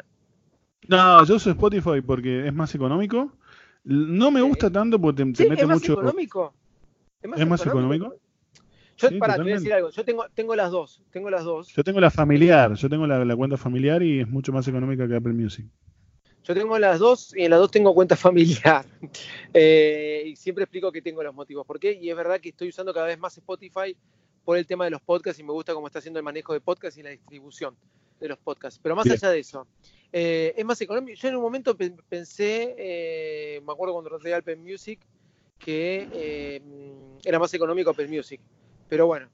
[0.88, 3.32] No, yo uso Spotify porque es más económico.
[3.84, 5.92] No me gusta tanto porque te, te Sí, mete es más mucho.
[5.94, 6.54] económico.
[7.22, 8.14] ¿Es más económico?
[8.96, 9.90] Yo, Sí, pará, te voy a decir algo.
[9.90, 11.02] Yo tengo, tengo las dos.
[11.10, 11.68] Tengo las dos.
[11.68, 15.08] Yo tengo la familiar, yo tengo la, la cuenta familiar y es mucho más económica
[15.08, 15.66] que Apple Music.
[16.44, 18.84] Yo tengo las dos y en las dos tengo cuenta familiar.
[19.52, 21.66] Eh, y siempre explico que tengo los motivos.
[21.66, 21.98] ¿Por qué?
[22.00, 23.96] Y es verdad que estoy usando cada vez más Spotify
[24.44, 26.60] por el tema de los podcasts y me gusta cómo está haciendo el manejo de
[26.60, 27.76] podcasts y la distribución
[28.20, 28.78] de los podcasts.
[28.82, 29.14] Pero más Bien.
[29.16, 29.66] allá de eso,
[30.12, 31.18] eh, es más económico.
[31.20, 35.00] Yo en un momento pe- pensé, eh, me acuerdo cuando traté Apple Music,
[35.58, 36.62] que eh,
[37.24, 38.40] era más económico Apple Music.
[38.88, 39.28] Pero bueno.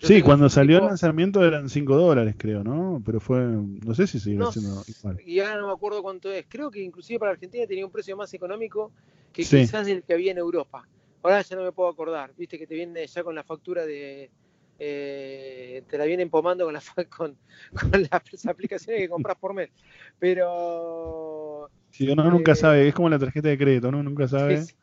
[0.00, 3.02] Sí, cuando salió el lanzamiento eran 5 dólares, creo, ¿no?
[3.04, 5.20] Pero fue, no sé si sigue No siendo igual.
[5.24, 6.46] y ahora no me acuerdo cuánto es.
[6.48, 8.92] Creo que inclusive para Argentina tenía un precio más económico
[9.32, 9.58] que Sí.
[9.58, 10.86] quizás el que había en Europa.
[11.28, 12.34] Ahora ya no me puedo acordar.
[12.36, 14.30] Viste que te viene ya con la factura de.
[14.78, 16.82] eh, te la vienen pomando con, la,
[17.16, 17.38] con,
[17.74, 19.70] con las aplicaciones que compras por mes.
[20.18, 21.70] Pero.
[21.90, 24.66] Sí, uno nunca Eh, sabe, es como la tarjeta de crédito, uno nunca sabe.
[24.66, 24.76] sí,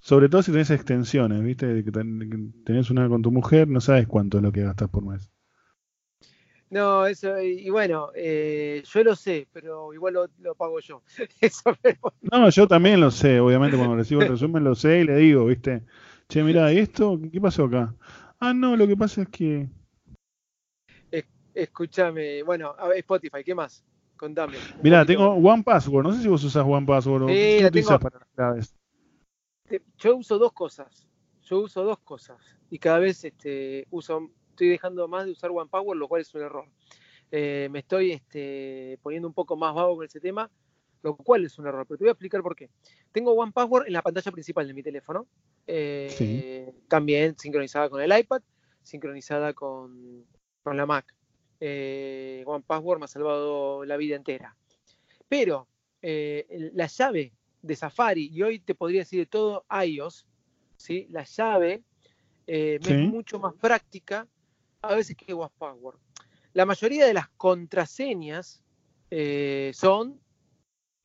[0.00, 1.84] Sobre todo si tenés extensiones, ¿viste?
[1.84, 1.92] Que
[2.64, 5.30] tenés una con tu mujer, no sabes cuánto es lo que gastas por mes.
[6.74, 7.40] No, eso.
[7.40, 11.02] Y, y bueno, eh, yo lo sé, pero igual lo, lo pago yo.
[11.40, 15.04] Eso, pero- No, yo también lo sé, obviamente cuando recibo el resumen lo sé y
[15.04, 15.84] le digo, ¿viste?
[16.28, 17.16] Che, mira, ¿y esto?
[17.32, 17.94] ¿Qué pasó acá?
[18.40, 19.68] Ah, no, lo que pasa es que...
[21.54, 22.42] escúchame.
[22.42, 23.84] Bueno, a ver, Spotify, ¿qué más?
[24.16, 24.56] Contame.
[24.78, 25.28] poquito tengo.
[25.34, 28.10] One Password, no sé si vos usás One Password o Sí, ¿qué la utilizás tengo.
[28.10, 28.74] para las claves.
[29.98, 31.06] Yo uso dos cosas.
[31.42, 32.38] Yo uso dos cosas.
[32.68, 36.42] Y cada vez este, uso, estoy dejando más de usar OnePower, lo cual es un
[36.42, 36.66] error.
[37.30, 40.50] Eh, me estoy este, poniendo un poco más vago con ese tema,
[41.02, 41.84] lo cual es un error.
[41.86, 42.70] Pero te voy a explicar por qué.
[43.12, 45.26] Tengo OnePower en la pantalla principal de mi teléfono.
[45.66, 48.42] eh, También sincronizada con el iPad,
[48.82, 50.24] sincronizada con,
[50.62, 51.14] con la Mac.
[51.60, 54.56] Eh, OnePassword me ha salvado la vida entera.
[55.28, 55.66] Pero
[56.02, 60.26] eh, la llave de Safari, y hoy te podría decir de todo iOS,
[60.76, 61.06] ¿sí?
[61.10, 61.82] la llave
[62.46, 62.92] eh, Sí.
[62.92, 64.28] es mucho más práctica
[64.88, 65.98] a veces que OnePassword.
[66.52, 68.62] La mayoría de las contraseñas
[69.10, 70.20] eh, son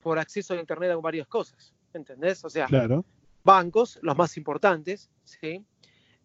[0.01, 2.43] por acceso a Internet a varias cosas, ¿entendés?
[2.45, 3.03] O sea, Claro.
[3.43, 5.63] bancos, los más importantes, ¿sí?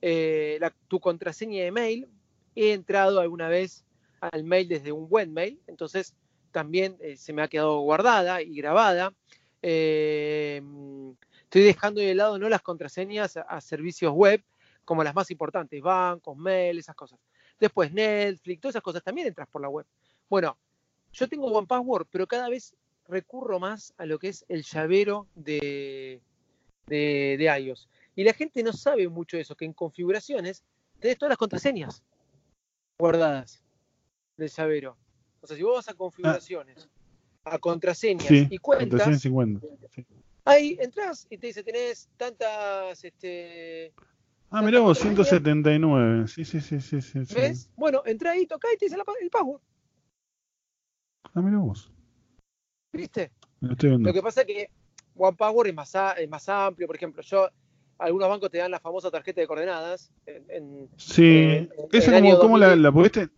[0.00, 2.08] Eh, la- tu contraseña de mail,
[2.54, 3.84] he entrado alguna vez
[4.20, 6.14] al mail desde un webmail, entonces
[6.52, 9.12] también eh, se me ha quedado guardada y grabada.
[9.62, 10.62] Eh,
[11.42, 14.42] estoy dejando de lado no las contraseñas a, a servicios web
[14.84, 17.18] como las más importantes, bancos, mail, esas cosas.
[17.60, 19.86] Después Netflix, todas esas cosas también entras por la web.
[20.28, 20.56] Bueno,
[21.12, 22.74] yo tengo OnePassword, pero cada vez
[23.06, 26.20] recurro más a lo que es el llavero de,
[26.86, 27.88] de, de iOS.
[28.16, 30.64] Y la gente no sabe mucho de eso, que en configuraciones
[30.98, 32.02] tenés todas las contraseñas
[32.98, 33.62] guardadas
[34.36, 34.96] del llavero.
[35.40, 36.88] O sea, si vos vas a configuraciones,
[37.44, 39.66] a contraseñas Sí, y cuentas, contraseña 50.
[39.94, 40.06] sí.
[40.44, 43.92] ahí entras y te dice, tenés tantas, este,
[44.56, 45.40] Ah, mirá vos, contraseña.
[45.42, 46.28] 179.
[46.28, 47.34] Sí, sí, sí, sí, sí.
[47.34, 47.68] ¿ves?
[47.76, 49.60] Bueno, entra ahí, toca y te dice el password,
[51.34, 51.92] Ah, mirá vos.
[52.92, 53.32] ¿viste?
[53.58, 54.08] Lo estoy viendo.
[54.08, 54.70] Lo que pasa es que
[55.16, 57.48] OnePower es más, a- es más amplio, por ejemplo, yo,
[57.98, 62.56] algunos bancos te dan la famosa tarjeta de coordenadas, en- en- Sí, ¿esa como, cómo
[62.56, 62.82] la, 2000.
[62.84, 63.30] la podés,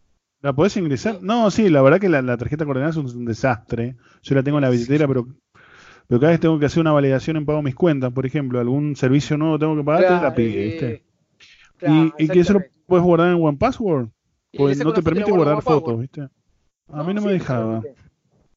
[0.43, 1.23] la podés ingresar?
[1.23, 3.97] No, sí, la verdad que la, la tarjeta coordenada es un, desastre.
[4.23, 5.27] Yo la tengo en la billetera, pero,
[6.09, 8.13] pero cada vez tengo que hacer una validación en pago mis cuentas.
[8.13, 11.06] Por ejemplo, algún servicio nuevo tengo que pagar, te la Claro, pide, ¿viste?
[11.77, 13.41] Claro, y, y que eso lo puedes guardar en
[14.59, 16.29] porque le saco no te permite guardar fotos, ¿viste?
[16.89, 17.83] A mí no me dejaba.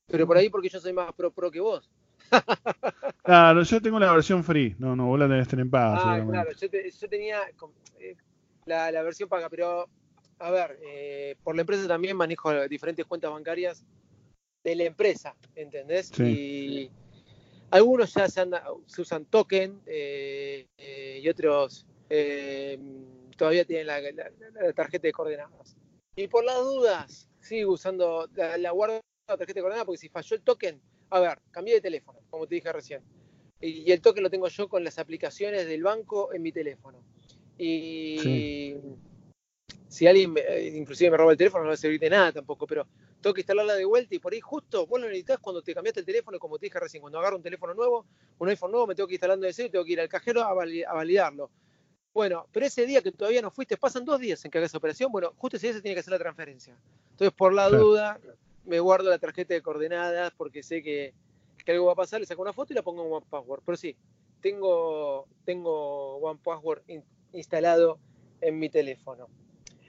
[0.07, 1.89] Pero por ahí porque yo soy más pro pro que vos.
[3.23, 4.75] Claro, yo tengo la versión free.
[4.79, 7.41] No, no, vos la tenés tener en paga, Ah, claro, yo, te- yo tenía
[7.99, 8.15] eh,
[8.65, 9.87] la, la versión paga, pero
[10.39, 13.85] a ver, eh, por la empresa también manejo diferentes cuentas bancarias
[14.63, 16.07] de la empresa, ¿entendés?
[16.07, 16.23] Sí.
[16.23, 16.91] Y
[17.69, 20.65] algunos ya se, anda- se usan token eh,
[21.21, 22.79] y otros eh,
[23.37, 25.75] todavía tienen la, la- la tarjeta de coordenadas.
[26.15, 30.09] Y por las dudas, sigo usando, la, la guardo la tarjeta de coordenadas porque si
[30.09, 33.01] falló el token, a ver, cambié de teléfono, como te dije recién.
[33.61, 37.03] Y, y el token lo tengo yo con las aplicaciones del banco en mi teléfono.
[37.57, 38.75] Y,
[39.87, 42.31] si alguien, me- eh, inclusive me roba el teléfono, no va a servir de nada
[42.31, 42.87] tampoco, pero
[43.21, 45.99] tengo que instalarla de vuelta y por ahí justo vos lo necesitas cuando te cambiaste
[46.01, 48.05] el teléfono, como te dije recién, cuando agarro un teléfono nuevo,
[48.37, 50.09] un iPhone nuevo, me tengo que ir instalando de cero y tengo que ir al
[50.09, 51.49] cajero a, vali- a validarlo.
[52.19, 55.09] Bueno, pero ese día que todavía no fuiste, pasan dos días en que hagas operación,
[55.09, 56.77] bueno, justo ese día se tiene que hacer la transferencia.
[57.11, 57.81] Entonces, por la Claro.
[57.85, 58.19] duda,
[58.65, 61.13] me guardo la tarjeta de coordenadas porque sé que,
[61.63, 63.61] que algo va a pasar, le saco una foto y la pongo en One Password.
[63.65, 63.95] Pero sí,
[64.41, 67.99] tengo, tengo One Password in- instalado
[68.41, 69.29] en mi teléfono.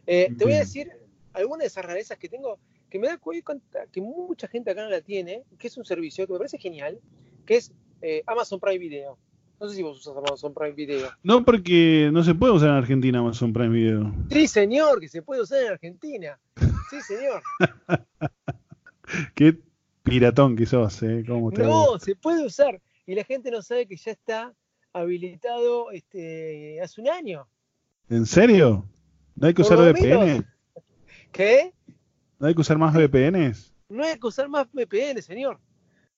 [0.07, 0.88] Eh, te voy a decir
[1.33, 4.90] algunas de esas rarezas que tengo que me da cuenta que mucha gente acá no
[4.90, 7.01] la tiene, que es un servicio que me parece genial,
[7.45, 9.19] que es eh, Amazon Prime Video.
[9.61, 11.11] No sé si vos usas Amazon Prime Video.
[11.23, 14.14] No, porque no se puede usar en Argentina Amazon Prime Video.
[14.31, 16.40] Sí, señor, que se puede usar en Argentina.
[16.88, 17.42] Sí, señor.
[19.35, 19.59] Qué
[20.03, 21.25] piratón que sos, ¿eh?
[21.27, 22.81] ¿Cómo te No, se puede usar.
[23.05, 24.55] Y la gente no sabe que ya está
[24.94, 27.46] habilitado este, hace un año.
[28.09, 28.87] ¿En serio?
[29.37, 30.46] ¿No hay que Por usar VPN?
[31.33, 31.75] ¿Qué?
[32.38, 33.75] ¿No hay que usar más VPNs?
[33.90, 35.61] No hay que usar más VPN, señor.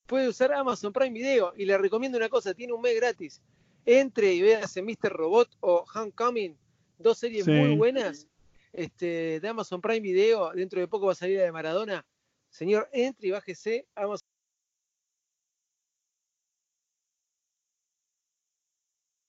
[0.05, 1.53] Puede usar Amazon Prime Video.
[1.55, 3.41] Y le recomiendo una cosa, tiene un mes gratis.
[3.85, 5.11] Entre y véase Mr.
[5.11, 6.57] Robot o Homecoming,
[6.97, 7.51] dos series Sí.
[7.51, 8.27] muy buenas
[8.71, 10.51] este, de Amazon Prime Video.
[10.53, 12.05] Dentro de poco va a salir la de Maradona.
[12.49, 14.27] Señor, entre y bájese Amazon.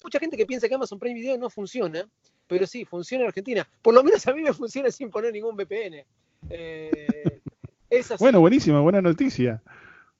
[0.02, 2.06] Mucha gente que piensa que Amazon Prime Video no funciona,
[2.46, 3.66] pero sí, funciona en Argentina.
[3.80, 6.04] Por lo menos a mí me funciona sin poner ningún VPN.
[6.50, 7.40] Eh,
[7.88, 8.22] es así.
[8.22, 9.62] Bueno, buenísima, buena noticia.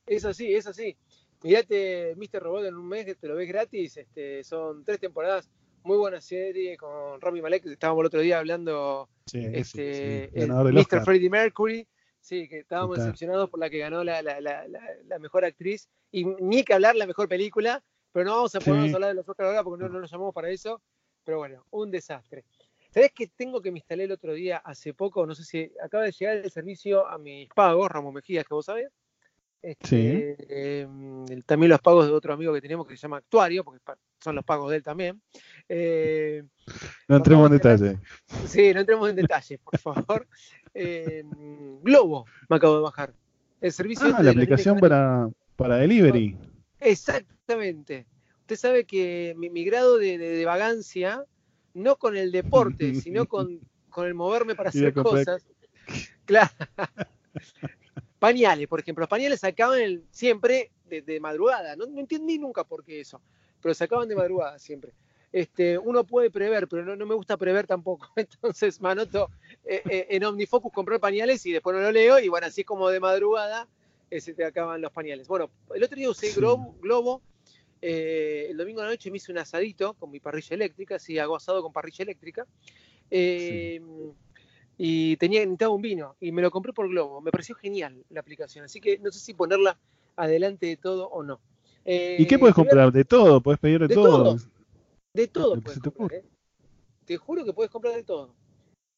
[0.06, 0.96] Es así, es así.
[1.42, 2.42] Mirate Mr.
[2.42, 3.96] Robot en un mes que te lo ves gratis.
[3.96, 5.50] Este, son tres temporadas.
[5.82, 7.66] Muy buena serie con Rami Malek.
[7.66, 10.40] Estábamos el otro día hablando Sí, este, sí.
[10.46, 10.78] Mr.
[10.78, 11.04] Oscar.
[11.04, 11.86] Freddie Mercury.
[12.20, 15.88] Sí, que estábamos decepcionados por la que ganó la, la- la- mejor actriz.
[16.10, 17.82] Y ni que hablar la mejor película.
[18.12, 20.32] Pero no vamos a poder hablar de los Oscar ahora porque no, no nos llamamos
[20.32, 20.80] para eso.
[21.24, 22.44] Pero bueno, un desastre.
[22.90, 25.26] ¿Sabés que tengo que me instalé el otro día hace poco?
[25.26, 28.64] No sé si acaba de llegar el servicio a mis pagos, Ramos Mejías, que vos
[28.66, 28.88] sabés.
[29.66, 30.86] Este, eh,
[31.30, 33.80] el- también los pagos de otro amigo que tenemos que se llama Actuario, porque
[34.20, 35.22] son los pagos de él también.
[35.68, 36.42] Eh,
[37.08, 37.98] No entremos en detalle.
[38.46, 40.26] sí, no entremos en detalles, por favor.
[40.76, 41.22] Eh,
[41.82, 43.14] Globo me acabo de bajar.
[43.60, 46.36] El servicio Ah, este la aplicación para, para delivery.
[46.80, 48.06] Exactamente.
[48.40, 51.24] Usted sabe que mi, mi grado de, de- de vagancia,
[51.74, 55.46] no con el deporte, sino con, con el moverme para hacer cosas.
[56.24, 56.50] Claro.
[58.24, 59.02] Pañales, por ejemplo.
[59.02, 61.76] Los pañales se acaban el- siempre de, de madrugada.
[61.76, 63.20] No, no entendí nunca por qué eso,
[63.60, 64.92] pero se acaban de madrugada siempre.
[65.30, 68.08] Este, uno puede prever, pero no, no me gusta prever tampoco.
[68.16, 69.28] Entonces me anoto
[69.62, 72.18] eh, eh, en OmniFocus comprar pañales y después no lo leo.
[72.18, 73.68] Y bueno, así es como de madrugada
[74.10, 75.28] eh, se te acaban los pañales.
[75.28, 76.40] Bueno, el otro día usé Sí.
[76.40, 77.20] Globo, Globo
[77.82, 81.36] el domingo a la noche me hice un asadito con mi parrilla eléctrica, sí, hago
[81.36, 82.46] asado con parrilla eléctrica.
[83.10, 83.82] Eh,
[84.76, 87.20] Y tenía necesitaba un vino y me lo compré por Globo.
[87.20, 89.78] Me pareció genial la aplicación, así que no sé si ponerla
[90.16, 91.40] adelante de todo o no.
[91.84, 92.90] Eh, ¿Y qué puedes comprar?
[92.92, 94.24] De todo, puedes pedir de, De todo.
[94.24, 94.36] todo.
[95.14, 96.24] De todo puedes te comprar, ¿eh?
[97.04, 98.34] Te juro que puedes comprar de todo.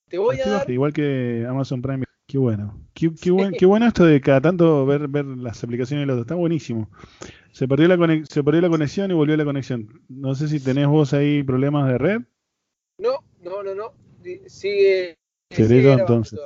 [0.09, 0.71] Te voy a dar.
[0.71, 2.05] Igual que Amazon Prime.
[2.29, 2.79] Qué bueno.
[2.95, 6.21] Qué, qué buen- qué bueno esto de cada tanto ver, ver las aplicaciones de los.
[6.21, 6.89] Está buenísimo.
[7.53, 10.01] Se perdió, la conex- se perdió la conexión y volvió la conexión.
[10.09, 12.21] No sé si tenés vos ahí problemas de red.
[12.99, 13.93] No, no, no, no.
[14.47, 15.17] Sigue.
[15.51, 16.39] Grabando entonces.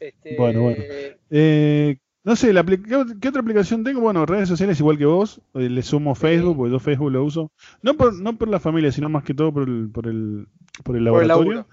[0.00, 0.82] Este, Bueno, bueno.
[1.30, 4.00] Eh, no sé, la ¿qué, ot- qué otra aplicación tengo?
[4.00, 5.40] Bueno, redes sociales igual que vos.
[5.54, 7.52] Eh, le sumo Facebook, porque yo Facebook lo uso.
[7.82, 10.46] No por, no por la familia, sino más que todo por el, por el,
[10.82, 11.66] por el Por el laboratorio.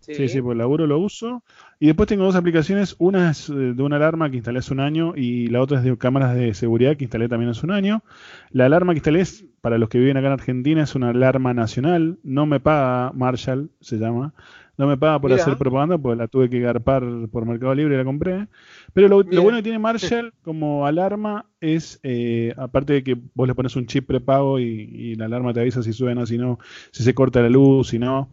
[0.00, 1.44] Sí, sí, por el laburo lo uso.
[1.78, 2.96] Y después tengo dos aplicaciones.
[2.98, 5.84] Una es eh, de una alarma que instalé hace un año y la otra es
[5.84, 8.02] de cámaras de seguridad que instalé también hace un año.
[8.50, 11.54] La alarma que instalé es, para los que viven acá en Argentina, es una alarma
[11.54, 12.18] nacional.
[12.24, 14.34] No me paga Marshall, se llama.
[14.82, 15.40] No me paga por Mira.
[15.44, 18.48] hacer propaganda, porque la tuve que garpar por Mercado Libre y la compré.
[18.92, 23.54] Pero lo, bueno que tiene Marshall como alarma es, eh, aparte de que vos le
[23.54, 26.58] pones un chip prepago y, y la alarma te avisa si suena, si no,
[26.90, 28.32] si se corta la luz, si no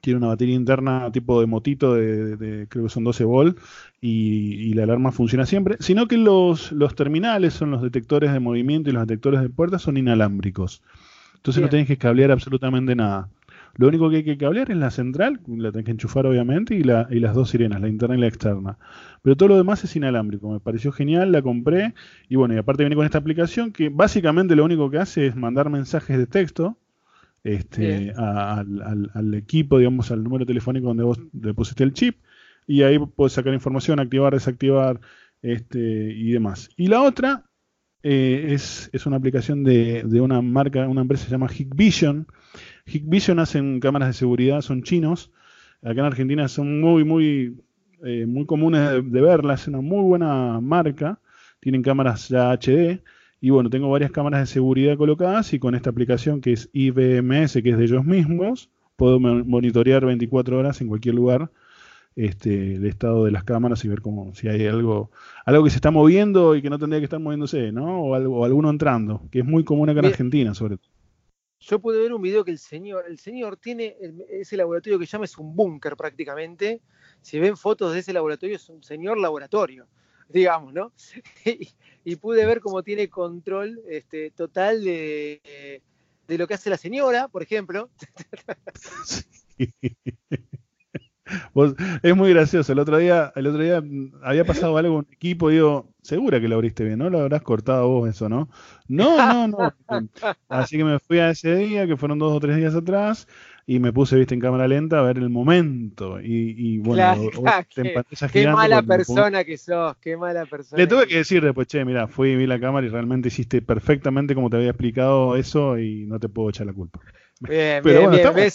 [0.00, 3.58] tiene una batería interna tipo de motito de, de- de- creo que son 12 volt
[4.00, 8.40] y, y la alarma funciona siempre, sino que los, los terminales son los detectores de
[8.40, 10.82] movimiento y los detectores de puertas son inalámbricos.
[11.36, 13.28] Entonces no tenés que cablear absolutamente nada.
[13.74, 16.82] Lo único que hay que cablear es la central, la tenés que enchufar obviamente, y,
[16.84, 18.78] la, y las dos sirenas, la interna y la externa.
[19.22, 20.50] Pero todo lo demás es inalámbrico.
[20.50, 21.94] Me pareció genial, la compré.
[22.28, 25.36] Y bueno, y aparte viene con esta aplicación que básicamente lo único que hace es
[25.36, 26.78] mandar mensajes de texto
[27.44, 32.18] este, a- al, al- al equipo, digamos, al número telefónico donde vos deposité el chip.
[32.66, 35.00] Y ahí podés sacar información, activar, desactivar
[35.42, 35.78] este,
[36.12, 36.70] y demás.
[36.76, 37.44] Y la otra
[38.02, 42.26] eh, es, es una aplicación de, de una marca, una empresa que se llama Hikvision.
[42.86, 45.30] Hikvision hacen cámaras de seguridad, son chinos.
[45.82, 47.56] acá en Argentina son muy, muy,
[48.04, 51.18] eh, muy comunes de, de verlas, es una muy buena marca,
[51.60, 53.02] tienen cámaras ya HD,
[53.40, 57.62] y bueno, tengo varias cámaras de seguridad colocadas y con esta aplicación que es IBMS,
[57.62, 61.50] que es de ellos mismos, puedo mo- monitorear 24 horas en cualquier lugar
[62.16, 65.10] este, el estado de las cámaras y ver cómo, si hay algo,
[65.46, 68.02] algo que se está moviendo y que no tendría que estar moviéndose, ¿no?
[68.02, 70.06] O, algo, o alguno entrando, que es muy común acá en.
[70.08, 70.88] Argentina, sobre todo.
[71.62, 73.96] Yo pude ver un video que el señor, el señor tiene
[74.28, 76.80] ese laboratorio que llama es un búnker prácticamente.
[77.20, 79.86] Si ven fotos de ese laboratorio, es un señor laboratorio,
[80.28, 80.92] digamos, ¿no?
[81.44, 81.68] y,
[82.04, 85.80] y pude ver cómo tiene control este, total de,
[86.26, 87.90] de lo que hace la señora, por ejemplo.
[91.54, 92.72] Vos- es muy gracioso.
[92.72, 96.40] El otro día, el otro día mm, había pasado algo en un equipo, digo, segura
[96.40, 97.10] que lo abriste bien, ¿no?
[97.10, 98.48] Lo habrás cortado vos eso, ¿no?
[98.88, 100.08] No, no, no.
[100.48, 103.26] Así que me fui a ese día, que fueron dos o tres días atrás,
[103.66, 106.20] y me puse, viste, en cámara lenta a ver el momento.
[106.20, 107.30] Y, y bueno, Claro,
[107.74, 110.82] qué- Qué mala persona que sos, qué mala persona.
[110.82, 113.28] Le tuve que que decir después, che, mira, fui y vi la cámara y realmente
[113.28, 117.00] hiciste perfectamente como te había explicado eso y no te puedo echar la culpa.
[117.40, 118.52] Bien, Pero bien, bueno, bien.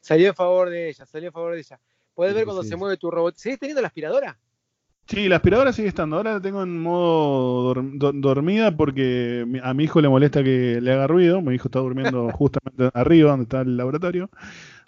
[0.00, 1.80] Salió en favor de ella, salió en favor de ella.
[2.14, 3.36] Podés Sí, ver cuando sí, se mueve tu robot.
[3.36, 4.38] ¿Seguís teniendo la aspiradora?
[5.06, 6.16] Sí, la aspiradora sigue estando.
[6.16, 10.80] Ahora la tengo en modo dor- do- dormida porque a mi hijo le molesta que
[10.82, 11.40] le haga ruido.
[11.40, 14.30] Mi hijo está durmiendo justamente arriba donde está el laboratorio.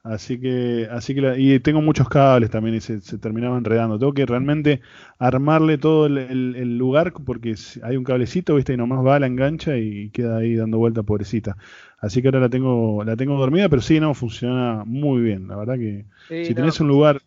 [0.03, 3.99] Así que, así que la- y tengo muchos cables también y se, se terminaba enredando.
[3.99, 4.81] Tengo que realmente
[5.19, 9.27] armarle todo el, el- el lugar porque hay un cablecito, viste, y nomás va, la
[9.27, 11.57] engancha y queda ahí dando vuelta, pobrecita.
[11.99, 15.49] Así que ahora la tengo, la tengo dormida, pero sí, no, funciona muy bien.
[15.49, 17.21] La verdad que Sí, si no, tenés un lugar,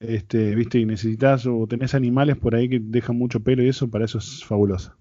[0.00, 3.90] este, viste, y necesitas o tenés animales por ahí que dejan mucho pelo y eso,
[3.90, 4.96] para eso es fabulosa.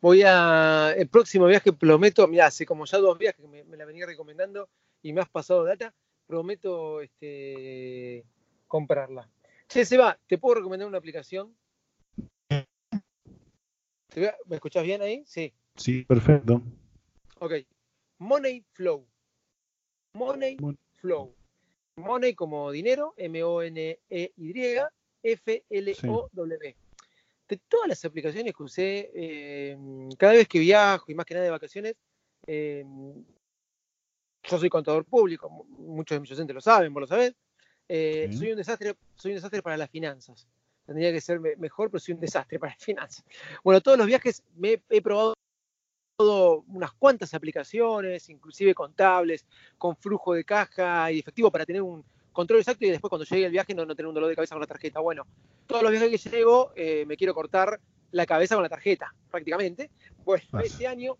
[0.00, 0.92] Voy a.
[0.96, 2.26] El próximo viaje prometo.
[2.28, 4.68] Mira, hace como ya dos viajes que me, me la venía recomendando
[5.02, 5.94] y me has pasado data.
[6.26, 8.24] Prometo este,
[8.66, 9.28] comprarla.
[9.68, 11.54] Che, Seba, ¿te puedo recomendar una aplicación?
[12.48, 15.22] ¿Te voy a- ¿Me escuchás bien ahí?
[15.26, 15.52] Sí.
[15.76, 16.60] Sí, perfecto.
[17.40, 17.52] Ok.
[18.18, 19.06] Money Flow.
[20.14, 21.34] Money Mon- Flow.
[21.96, 24.78] Money como dinero, M-O-N-E-Y,
[25.22, 26.76] F-L-O-W.
[27.48, 29.76] De todas las aplicaciones que usé, eh,
[30.18, 31.94] cada vez que viajo y más que nada de vacaciones,
[32.46, 32.84] eh,
[34.44, 37.34] yo soy contador público, mu- muchos de mis docentes lo saben, vos lo sabés.
[37.88, 38.38] eh, Sí.
[38.38, 40.46] soy un desastre, soy un desastre para las finanzas.
[40.86, 43.24] Tendría que ser me- mejor, pero soy un desastre para las finanzas.
[43.62, 45.34] Bueno, todos los viajes me he probado
[46.18, 49.44] unas cuantas aplicaciones, inclusive contables,
[49.76, 53.46] con flujo de caja y efectivo para tener un control exacto y después cuando llegue
[53.46, 55.00] el viaje no, no tener un dolor de cabeza con la tarjeta.
[55.00, 55.26] Bueno,
[55.66, 57.80] todos los viajes que llego eh, me quiero cortar
[58.12, 59.90] la cabeza con la tarjeta, prácticamente.
[60.24, 61.18] Bueno, este año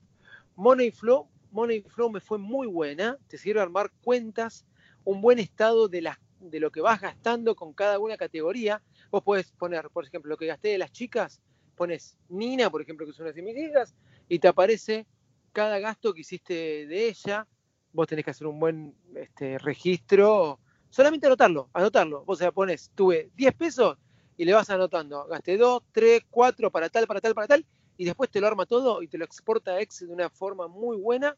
[0.55, 4.65] Money Flow, Money Flow me fue muy buena, te sirve armar cuentas,
[5.05, 8.83] un buen estado de las de lo que vas gastando con cada una categoría.
[9.11, 11.41] Vos podés poner, por ejemplo, lo que gasté de las chicas,
[11.77, 13.95] pones Nina, por ejemplo, que son unas de mis hijas,
[14.29, 15.07] y te aparece
[15.53, 17.47] cada gasto que hiciste de ella.
[17.93, 20.59] Vos tenés que hacer un buen este, registro,
[20.91, 22.25] solamente anotarlo, anotarlo.
[22.27, 23.99] O sea, pones, tuve 10 pesos
[24.37, 27.67] y le vas anotando, gasté 2, 3, 4 para tal, para tal, para tal,
[28.03, 30.67] y después te lo arma todo y te lo exporta a Excel de una forma
[30.67, 31.37] muy buena.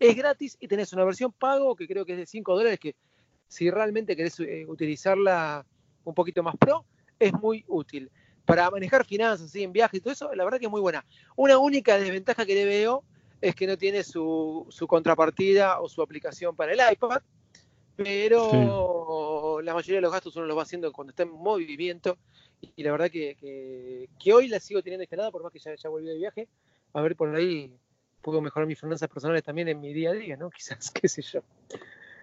[0.00, 2.96] Es gratis y tenés una versión pago que creo que es de 5 dólares, que
[3.46, 5.66] si realmente querés eh, utilizarla
[6.04, 6.86] un poquito más pro,
[7.18, 8.10] es muy útil.
[8.46, 9.62] Para manejar finanzas, ¿sí?
[9.62, 11.04] en viajes y todo eso, la verdad que es muy buena.
[11.36, 13.04] Una única desventaja que le veo
[13.42, 17.20] es que no tiene su, su contrapartida o su aplicación para el iPad,
[17.96, 22.16] pero la mayoría de los gastos uno los va haciendo cuando está en movimiento
[22.76, 25.74] y la verdad que, que, que hoy la sigo teniendo instalada, por más que ya,
[25.74, 26.48] ya volví de viaje,
[26.92, 27.72] a ver por ahí
[28.22, 30.50] puedo mejorar mis finanzas personales también en mi día a día, ¿no?
[30.56, 31.40] Quizás, qué sé yo.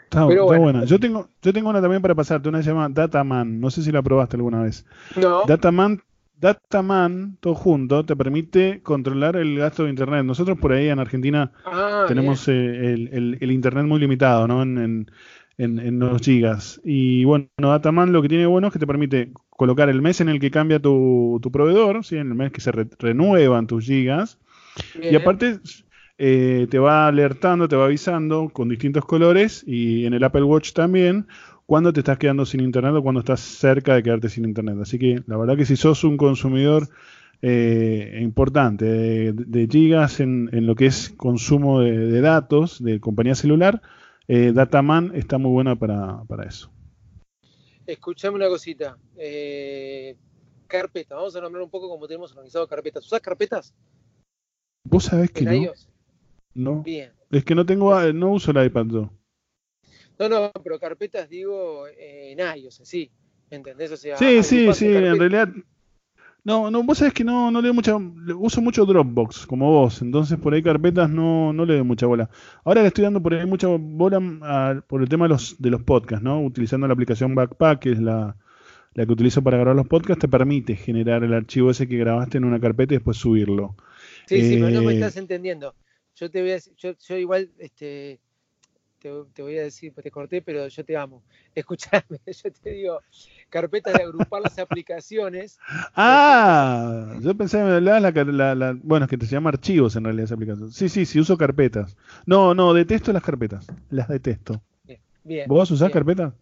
[0.03, 0.63] Está, Pero está bueno.
[0.63, 0.85] buena.
[0.85, 3.59] Yo tengo, yo tengo una también para pasarte, una que se llama Dataman.
[3.59, 4.85] No sé si la probaste alguna vez.
[5.17, 6.01] No, Dataman,
[6.39, 10.23] Dataman, todo junto, te permite controlar el gasto de internet.
[10.25, 14.61] Nosotros por ahí en Argentina Ah, tenemos eh, el, el- el internet muy limitado, ¿no?
[14.63, 15.11] En, en,
[15.57, 16.81] en- en los gigas.
[16.83, 20.29] Y bueno, Dataman lo que tiene bueno es que te permite colocar el mes en
[20.29, 22.17] el que cambia tu, tu proveedor, ¿sí?
[22.17, 24.37] En el mes que se re- renuevan tus gigas.
[24.93, 25.13] bien.
[25.13, 25.59] Y aparte
[26.17, 30.73] eh, te va alertando, te va avisando con distintos colores y en el Apple Watch
[30.73, 31.27] también
[31.65, 34.77] cuando te estás quedando sin internet o cuando estás cerca de quedarte sin internet.
[34.81, 36.87] Así que la verdad que si sos un consumidor
[37.41, 42.99] eh, importante de, de gigas en, en lo que es consumo de, de datos de
[42.99, 43.81] compañía celular,
[44.27, 46.71] eh, Dataman está muy buena para, para eso.
[47.85, 48.97] Escuchame una cosita.
[49.17, 50.15] Eh,
[50.67, 53.05] carpeta, vamos a nombrar un poco cómo tenemos organizado carpetas.
[53.05, 53.73] ¿Usás carpetas
[54.85, 55.53] ¿Vos sabés que no?
[55.53, 55.89] iOS?
[56.53, 56.83] No.
[56.83, 57.11] Bien.
[57.31, 59.09] Es que no tengo, no uso el iPad yo.
[60.17, 63.11] No, no, pero carpetas digo eh, en iOS, sí.
[63.49, 63.91] ¿Entendés?
[63.91, 65.49] O sea, Sí, sí, sí, en realidad.
[66.45, 67.95] No, no, vos sabés que no, no le doy mucha.
[68.37, 72.29] Uso mucho Dropbox, como vos, entonces por ahí carpetas no, no le doy mucha bola.
[72.63, 75.71] Ahora le estoy dando por ahí mucha bola a- por el tema de los, de
[75.71, 76.41] los podcasts, ¿no?
[76.43, 78.37] Utilizando la aplicación Backpack, que es la,
[78.93, 82.37] la que utilizo para grabar los podcasts, te permite generar el archivo ese que grabaste
[82.39, 83.75] en una carpeta y después subirlo.
[84.25, 85.75] Sí, sí, pero no me Eh, estás entendiendo.
[86.15, 88.19] Yo te voy a decir, yo, yo igual, este,
[89.05, 91.21] te, te voy a decir, pues te corté, pero yo te amo.
[91.55, 93.01] Escuchame, yo te digo,
[93.49, 95.59] carpetas de agrupar las aplicaciones.
[95.95, 99.95] Ah, yo pensé que me hablabas la, la- la- bueno, es que te llama archivos
[99.95, 100.71] en realidad esa aplicación.
[100.71, 101.95] Sí, sí, sí, uso carpetas.
[102.25, 104.61] No, no, detesto las carpetas, las detesto.
[104.83, 105.47] Bien, bien.
[105.47, 105.93] ¿Vos usás bien.
[105.93, 106.33] carpetas?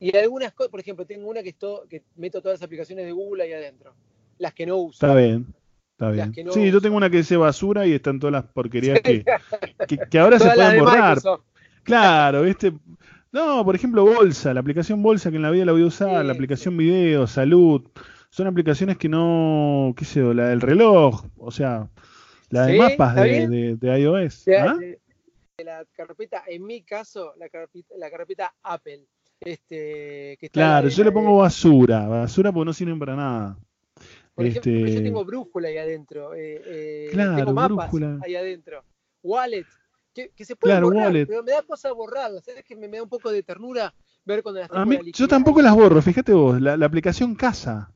[0.00, 3.10] Y algunas cosas, por ejemplo, tengo una que, esto, que meto todas las aplicaciones de
[3.12, 3.94] Google ahí adentro.
[4.38, 5.04] Las que no uso.
[5.04, 5.46] Está bien,
[5.92, 6.32] está bien.
[6.46, 9.24] no Sí, yo tengo una que dice basura y están todas las porquerías que,
[9.88, 11.18] que, que ahora se pueden de borrar.
[11.88, 12.72] Claro, ¿viste?
[13.32, 16.20] No, por ejemplo, Bolsa, la aplicación Bolsa que en la vida la voy a usar,
[16.20, 17.82] Sí, la aplicación Video, Salud,
[18.30, 21.88] son aplicaciones que no, qué sé yo, la del reloj, o sea,
[22.50, 24.44] la de Sí, mapas de, de, de iOS.
[24.44, 24.76] de, ¿ah?
[25.64, 29.04] la carpeta, en mi caso, la carpeta, la carpeta Apple.
[29.40, 33.56] Este, que está Claro, yo le pongo basura, basura porque no sirven para nada.
[34.34, 36.34] Por ejemplo, Este, yo tengo brújula ahí adentro.
[36.34, 38.18] eh, eh, Claro, tengo mapas brújula.
[38.24, 38.84] ahí adentro.
[39.22, 39.66] Wallet.
[40.14, 41.26] Que, que se puede Claro, borrar, wallet.
[41.26, 42.44] pero me da cosa borrarlas.
[42.44, 43.94] ¿Sabes que me, me da un poco de ternura
[44.24, 46.86] ver cuando las A tengo mí, la yo tampoco las borro, fíjate vos, la, la
[46.86, 47.92] aplicación Casa.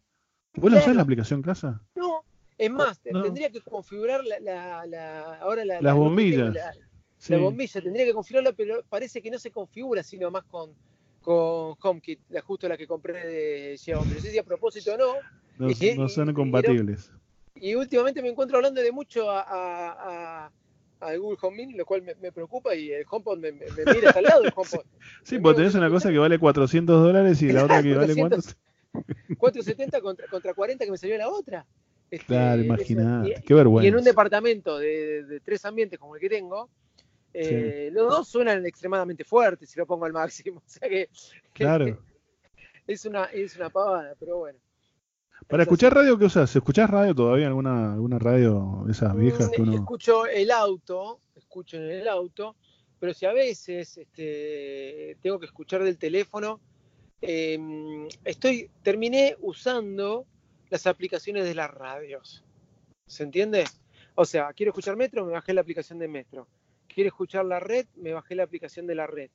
[0.55, 0.97] ¿Vos la usás Claro.
[0.99, 1.81] la aplicación Casa?
[1.95, 2.23] No,
[2.59, 3.23] es más, No.
[3.23, 6.55] tendría que configurar la, la, la- ahora la, Las la- bombillas.
[6.55, 6.73] La,
[7.19, 7.33] Sí.
[7.33, 10.71] la bombilla, tendría que configurarla, pero parece que no se configura, sino más con,
[11.21, 14.13] con HomeKit, la, justo la que compré de Xiaomi.
[14.15, 15.13] No sé si a propósito o no.
[15.59, 17.13] No, y- no son y- compatibles.
[17.55, 20.53] Y últimamente me encuentro hablando de mucho a, a, a-
[21.03, 23.95] al Google Home Mini, lo cual me, me preocupa y el HomePod me, me, me
[23.95, 24.85] mira al lado del HomePod.
[25.25, 28.57] Sí, porque tenés una cosa que vale 400 dólares y la otra que vale 400.
[28.93, 29.37] cuánto.
[29.39, 31.67] 470 contra, contra 40 que me salió la otra.
[32.11, 33.99] Este, Claro, imagínate, Y- qué Y en vergüenza.
[33.99, 36.69] un departamento de, de- de tres ambientes como el que tengo,
[37.35, 40.61] eh, los dos suenan extremadamente fuertes si lo pongo al máximo.
[40.67, 41.09] O sea que,
[41.55, 41.99] que Claro.
[42.87, 44.59] es, una, es una pavada, pero bueno.
[45.49, 46.55] Para Es escuchar radio, ¿qué usás?
[46.55, 47.47] ¿Escuchás radio todavía?
[47.47, 49.75] ¿Alguna, alguna radio de esas viejas que Mm, uno...
[49.75, 52.57] Escucho el auto, escucho en el auto,
[52.99, 56.61] pero si a veces este, tengo que escuchar del teléfono,
[57.21, 57.59] eh,
[58.25, 60.27] estoy, terminé usando
[60.71, 62.43] las aplicaciones de las radios.
[63.07, 63.65] ¿Se entiende?
[64.15, 66.47] O sea, quiero escuchar Metro, me bajé la aplicación de Metro.
[66.89, 69.31] Quiero escuchar la red, me bajé la aplicación de la red.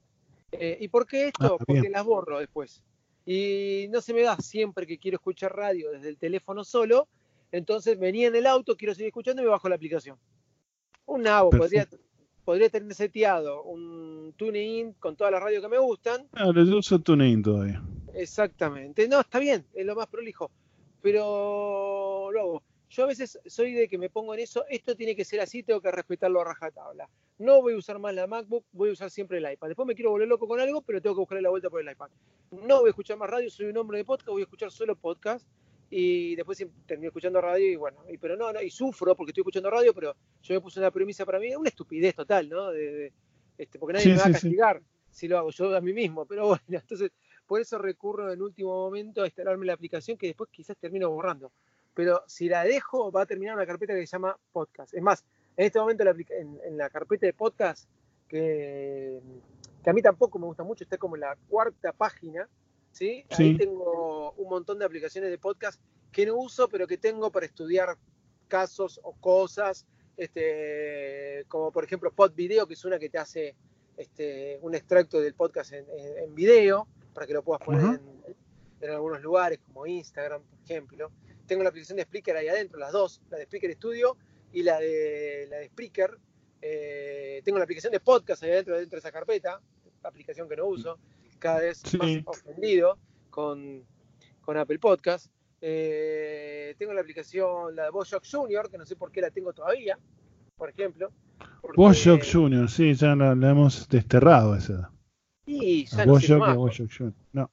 [0.52, 1.58] Eh, ¿Y por qué esto?
[1.60, 2.82] Ah, Porque las borro después.
[3.30, 7.10] Y no se me da siempre que quiero escuchar radio desde el teléfono solo.
[7.52, 10.18] Entonces venía en el auto, quiero seguir escuchando y me bajo la aplicación.
[11.06, 11.86] Un nabo, podría,
[12.46, 16.26] podría tener seteado un tune-in con todas las radios que me gustan.
[16.30, 17.84] Claro, yo uso TuneIn todavía.
[18.14, 19.10] Exactamente.
[19.10, 20.50] No, está bien, es lo más prolijo.
[21.02, 22.64] Pero lo hago.
[22.90, 25.62] Yo a veces soy de que me pongo en eso, esto tiene que ser así,
[25.62, 27.10] tengo que respetarlo a rajatabla.
[27.40, 29.68] No voy a usar más la MacBook, voy a usar siempre el iPad.
[29.68, 31.92] Después me quiero volver loco con algo, pero tengo que buscarle la vuelta por el
[31.92, 32.10] iPad.
[32.52, 34.96] No voy a escuchar más radio, soy un hombre de podcast, voy a escuchar solo
[34.96, 35.46] podcast
[35.90, 39.32] y después siempre termino escuchando radio y bueno, y, pero no, no, y sufro porque
[39.32, 42.72] estoy escuchando radio, pero yo me puse una premisa para mí, una estupidez total, ¿no?
[42.72, 43.14] De, de-
[43.58, 44.34] este, porque nadie Sí, me va sí, a sí.
[44.34, 44.82] castigar
[45.12, 47.12] si lo hago yo a mí mismo, pero bueno, entonces
[47.46, 51.52] por eso recurro en último momento a instalarme la aplicación que después quizás termino borrando.
[51.98, 54.94] Pero si la dejo, va a terminar una carpeta que se llama podcast.
[54.94, 55.26] Es más,
[55.58, 57.90] en este momento la en, en la carpeta de podcast,
[58.28, 59.20] que,
[59.84, 62.48] que a mí tampoco me gusta mucho, está como en la cuarta página,
[62.92, 63.26] ¿sí?
[63.32, 65.82] Ahí tengo un montón de aplicaciones de podcast
[66.12, 67.98] que no uso, pero que tengo para estudiar
[68.48, 69.88] casos o cosas,
[70.18, 73.56] este, como por ejemplo Pod Video, que es una que te hace
[73.98, 78.00] este, un extracto del podcast en, en- en video, para que lo puedas poner
[78.82, 81.12] en algunos lugares, como Instagram, por ejemplo.
[81.48, 84.18] Tengo la aplicación de Spreaker ahí adentro, las dos, la de Spreaker Studio
[84.52, 86.18] y la de, la de Spreaker.
[86.62, 89.62] Eh, tengo la aplicación de podcast ahí adentro, dentro de esa carpeta,
[90.04, 91.00] aplicación que no uso,
[91.40, 91.98] cada vez Sí.
[91.98, 92.98] más ofendido
[93.30, 93.86] con,
[94.42, 95.32] con Apple Podcast.
[95.62, 99.54] Eh, tengo la aplicación, la de Bojack Junior, que no sé por qué la tengo
[99.54, 99.98] todavía,
[100.56, 101.12] por ejemplo.
[101.76, 104.92] Bojack Jr., sí, ya la, la hemos desterrado esa.
[105.46, 106.58] Y ya no más.
[106.78, 107.14] Jr.
[107.32, 107.50] No.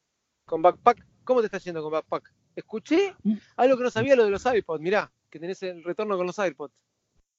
[0.46, 2.32] Con Backpack, ¿cómo te está yendo con Backpack?
[2.56, 3.38] Escuché Mm.
[3.56, 6.38] algo que no sabía lo de los iPods, mirá, que tenés el retorno con los
[6.38, 6.74] iPods.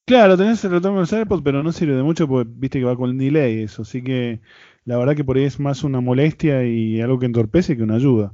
[0.06, 2.96] Claro, tenés el retorno del AirPods, pero no sirve de mucho porque viste que va
[2.96, 4.40] con delay eso, así que
[4.86, 7.96] la verdad que por ahí es más una molestia y algo que entorpece que una
[7.96, 8.32] ayuda.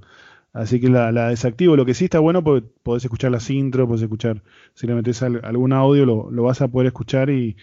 [0.53, 1.77] Así que la, la desactivo.
[1.77, 5.23] Lo que sí está bueno, porque podés escuchar las intros, podés escuchar, si le metes
[5.23, 7.55] al- algún audio, lo, lo vas a poder escuchar y,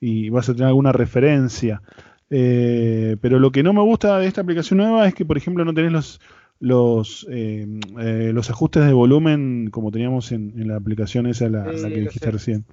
[0.00, 1.82] y vas a tener alguna referencia.
[2.30, 5.64] Eh, pero lo que no me gusta de esta aplicación nueva es que, por ejemplo,
[5.64, 6.20] no tenés los
[6.62, 7.66] los eh,
[8.00, 11.92] eh, los ajustes de volumen como teníamos en, en la aplicación esa, la, Sí, la
[11.92, 12.32] que dijiste sé.
[12.32, 12.66] recién.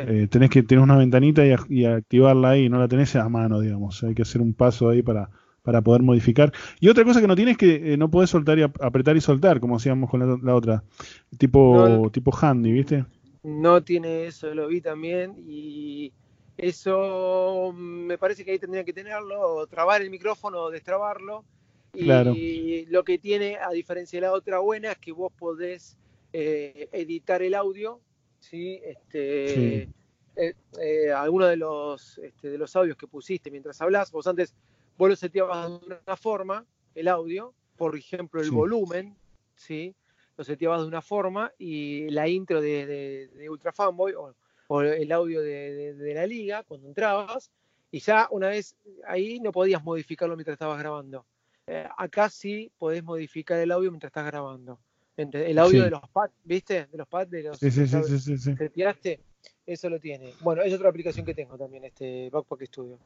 [0.00, 3.28] Eh, tenés que tener una ventanita y, a- y activarla ahí, no la tenés a
[3.28, 4.02] mano, digamos.
[4.04, 5.30] Hay que hacer un paso ahí para,
[5.62, 6.52] para poder modificar.
[6.80, 9.16] Y otra cosa que no tiene es que eh, no podés soltar y ap- apretar
[9.16, 10.84] y soltar, como hacíamos con la, la otra.
[11.38, 12.10] Tipo, No.
[12.12, 13.04] tipo handy, ¿viste?
[13.42, 16.12] No tiene eso, lo vi también y
[16.56, 21.44] eso mm, me parece que ahí tendría que tenerlo, o trabar el micrófono o destrabarlo.
[21.94, 22.34] Y Claro.
[22.88, 25.96] lo que tiene, a diferencia de la otra buena, es que vos podés
[26.32, 28.00] eh, editar el audio,
[28.40, 28.80] ¿sí?
[28.84, 29.92] Este, Sí.
[30.36, 34.52] eh, eh, alguno de los, este, de los audios que pusiste mientras hablas, vos antes
[34.98, 36.66] vos lo seteabas de una forma,
[36.96, 38.54] el audio, por ejemplo, el Sí.
[38.54, 39.16] volumen,
[39.54, 39.94] ¿sí?
[40.36, 44.34] Lo seteabas de una forma y la intro de, de, de Ultra Fanboy o,
[44.66, 47.52] o el audio de- de la liga cuando entrabas
[47.92, 48.76] y ya una vez
[49.06, 51.24] ahí no podías modificarlo mientras estabas grabando.
[51.66, 54.78] Eh, acá sí podés modificar el audio mientras estás grabando.
[55.16, 55.84] El audio Sí.
[55.84, 56.86] de los pads, ¿viste?
[56.90, 58.54] De los pads de los Sí, sí, sí, los sí, sí, sí.
[58.56, 59.20] seteaste,
[59.64, 60.32] eso lo tiene.
[60.42, 62.98] Bueno, es otra aplicación que tengo también, este Backpack Studio.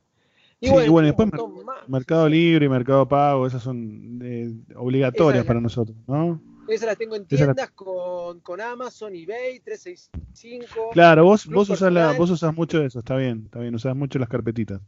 [0.61, 1.89] Y bueno, un después montón más.
[1.89, 6.41] Mercado Libre y Mercado Pago, esas son eh, obligatorias la- para nosotros, ¿no?
[6.67, 10.91] Esas las tengo en Esa la- tiendas con, con Amazon, eBay, 365.
[10.93, 13.95] Claro, vos, Club vos usás la, vos usás mucho eso, está bien, está bien, usás
[13.95, 14.81] mucho las carpetitas.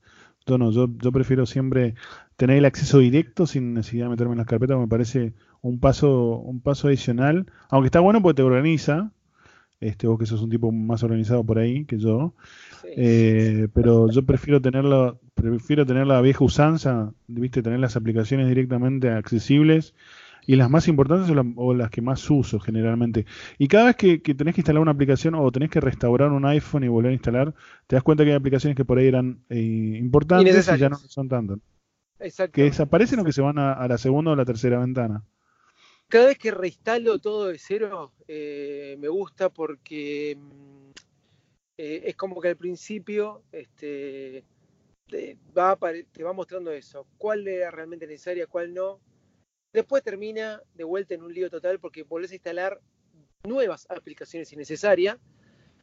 [0.47, 1.95] Yo no, yo, yo prefiero siempre
[2.41, 6.39] tener el acceso directo sin necesidad de meterme en las carpetas, me parece un paso,
[6.39, 9.13] un paso adicional, aunque está bueno porque te organiza,
[9.81, 12.35] este, vos que sos un tipo más organizado por ahí que yo,
[12.83, 12.89] Sí.
[12.97, 19.11] eh, pero yo prefiero tenerlo, prefiero tener la vieja usanza, viste, tener las aplicaciones directamente
[19.11, 19.95] accesibles
[20.47, 23.27] y las más importantes o, la- o las que más uso generalmente.
[23.59, 26.45] Y cada vez que, que tenés que instalar una aplicación o tenés que restaurar un
[26.47, 27.55] iPhone y volver a instalar,
[27.87, 30.97] te das cuenta que hay aplicaciones que por ahí eran eh, importantes y ya no
[30.97, 31.59] son tanto.
[32.21, 32.71] Que Exactamente.
[32.71, 35.25] desaparecen o que se van a, a la segunda o la tercera ventana.
[36.09, 40.91] Cada vez que reinstalo todo de cero, eh, me gusta porque mm,
[41.79, 44.45] eh, es como que al principio este,
[45.09, 49.01] te, va apare- te va mostrando eso, cuál era realmente necesaria, cuál no.
[49.73, 52.81] Después termina de vuelta en un lío total porque volvés a instalar
[53.45, 55.17] nuevas aplicaciones innecesarias,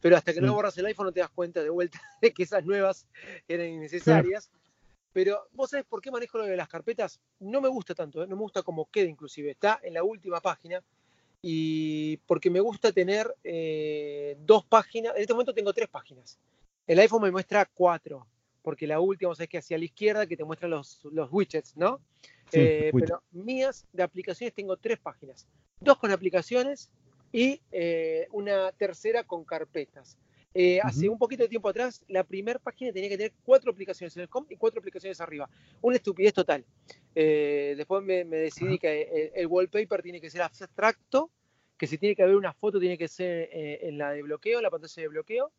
[0.02, 0.46] pero hasta que Sí.
[0.46, 3.08] no borras el iPhone no te das cuenta de vuelta de que esas nuevas
[3.48, 4.52] eran innecesarias.
[5.18, 7.20] Pero vos sabés por qué manejo lo de las carpetas.
[7.40, 8.28] No me gusta tanto, ¿eh?
[8.28, 9.50] no me gusta como queda inclusive.
[9.50, 10.84] Está en la última página
[11.42, 15.16] y porque me gusta tener eh, dos páginas.
[15.16, 16.38] En este momento tengo tres páginas.
[16.86, 18.28] El iPhone me muestra cuatro,
[18.62, 22.00] porque la última, sabés que hacia la izquierda que te muestran los, los widgets, ¿no?
[22.52, 23.10] Sí, Eh, widget.
[23.10, 25.48] pero mías de aplicaciones tengo tres páginas.
[25.80, 26.92] Dos con aplicaciones
[27.32, 30.16] y eh, una tercera con carpetas.
[30.54, 34.16] Eh, Hace un poquito de tiempo atrás, la primera página tenía que tener cuatro aplicaciones
[34.18, 35.48] en el com y cuatro aplicaciones arriba.
[35.82, 36.66] Una estupidez total.
[37.14, 41.30] Eh, después me, me decidí que el, el wallpaper tiene que ser abstracto,
[41.78, 44.58] que si tiene que haber una foto tiene que ser eh, en la de bloqueo,
[44.58, 45.52] en la pantalla de bloqueo,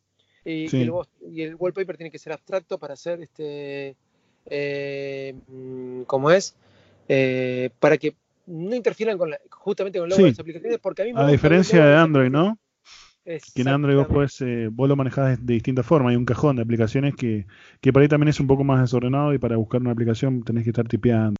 [0.43, 0.81] y, Sí.
[0.81, 3.95] el, voz- y el wallpaper tiene que ser abstracto para hacer este,
[5.47, 6.55] mm, ¿cómo es?
[7.79, 8.15] Para que
[8.47, 10.23] no interfieran con la- justamente con el logo Sí.
[10.23, 12.57] de las aplicaciones, porque a mí me A gusta diferencia de Android, ¿no?
[13.53, 16.09] Que en Android vos, podés, eh, vos lo manejás de, de distinta forma.
[16.09, 17.45] Hay un cajón de aplicaciones que,
[17.81, 20.63] que por ahí también es un poco más desordenado y para buscar una aplicación tenés
[20.63, 21.35] que estar tipeando.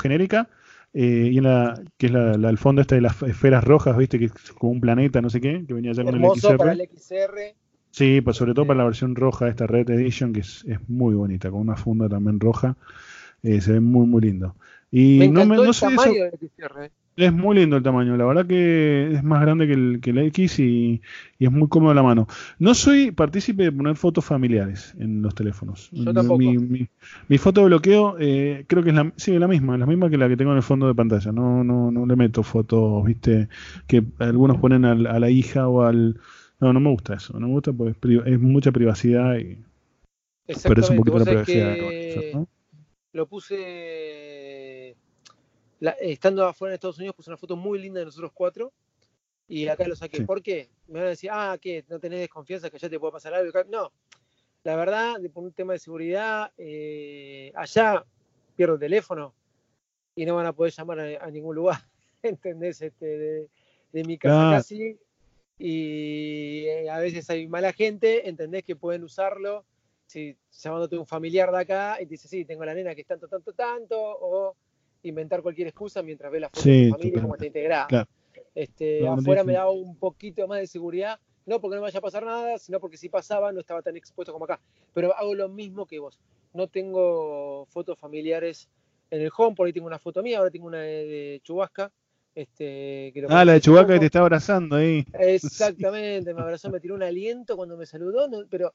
[0.00, 0.48] Genérica
[0.94, 3.96] eh, y en la que es la, la- el fondo esta de las esferas rojas,
[3.96, 6.56] viste, que es como un planeta, no sé qué, que venía ya con el XR.
[6.56, 7.54] para el XR.
[7.90, 11.14] Sí, pues sobre todo para la versión roja, esta Red Edition, que es, es muy
[11.14, 12.76] bonita, con una funda también roja.
[13.42, 14.56] eh, se ve muy, muy lindo.
[14.90, 16.90] Y Me no, me, no el sé eso- tamaño del XR.
[17.16, 20.18] Es muy lindo el tamaño, la verdad que es más grande que el, que el
[20.18, 21.00] X y,
[21.38, 22.26] y es muy cómodo la mano.
[22.58, 25.90] No soy partícipe de poner fotos familiares en los teléfonos.
[25.92, 26.38] Yo tampoco.
[26.38, 26.88] Mi, mi-
[27.28, 30.16] mi foto de bloqueo eh, creo que es la, sí, la misma, la misma que
[30.18, 31.32] la que tengo en el fondo de pantalla.
[31.32, 33.48] No, no, no le meto fotos, viste,
[33.86, 36.18] que algunos ponen al- a la hija o al...
[36.60, 39.58] No, no me gusta eso, no me gusta porque es, pri- es mucha privacidad y
[40.46, 40.96] parece un Exactamente.
[40.96, 41.76] poquito la privacidad.
[43.12, 44.96] lo puse
[45.82, 48.72] la- estando afuera en Estados Unidos puse una foto muy linda de nosotros cuatro
[49.48, 50.18] y acá lo saqué.
[50.18, 50.24] Sí.
[50.24, 50.70] ¿Por qué?
[50.86, 51.84] Me van a decir, ah, ¿qué?
[51.88, 53.52] ¿No tenés desconfianza que allá te pueda pasar algo?
[53.68, 53.92] No,
[54.62, 58.04] la verdad, por un tema de seguridad, eh, allá
[58.54, 59.34] pierdo el teléfono
[60.14, 61.80] y no van a poder llamar a, a ningún lugar,
[62.22, 62.80] ¿entendés?
[62.80, 63.48] Este, de,
[63.92, 64.56] de mi casa Claro.
[64.58, 64.96] casi.
[65.58, 68.62] Y eh, a veces hay mala gente, ¿entendés?
[68.62, 69.64] Que pueden usarlo
[70.06, 73.06] si llamándote un familiar de acá y te dice, sí, tengo la nena que es
[73.06, 74.54] tanto, tanto, tanto, o
[75.02, 77.86] inventar cualquier excusa mientras ve la foto Sí, de tu familia cómo está integrada.
[77.86, 78.08] Claro.
[78.54, 81.98] Este, No, afuera me da un poquito más de seguridad, no porque no me vaya
[81.98, 84.60] a pasar nada, sino porque si pasaba no estaba tan expuesto como acá.
[84.94, 86.18] Pero hago lo mismo que vos.
[86.52, 88.68] No tengo fotos familiares
[89.10, 91.90] en el home, por ahí tengo una foto mía, ahora tengo una de, Chubasca.
[92.34, 95.04] Este, que Ah, la de Chewbacca que te está abrazando ahí.
[95.12, 98.72] Exactamente, me abrazó, me tiró un aliento cuando me saludó, no- pero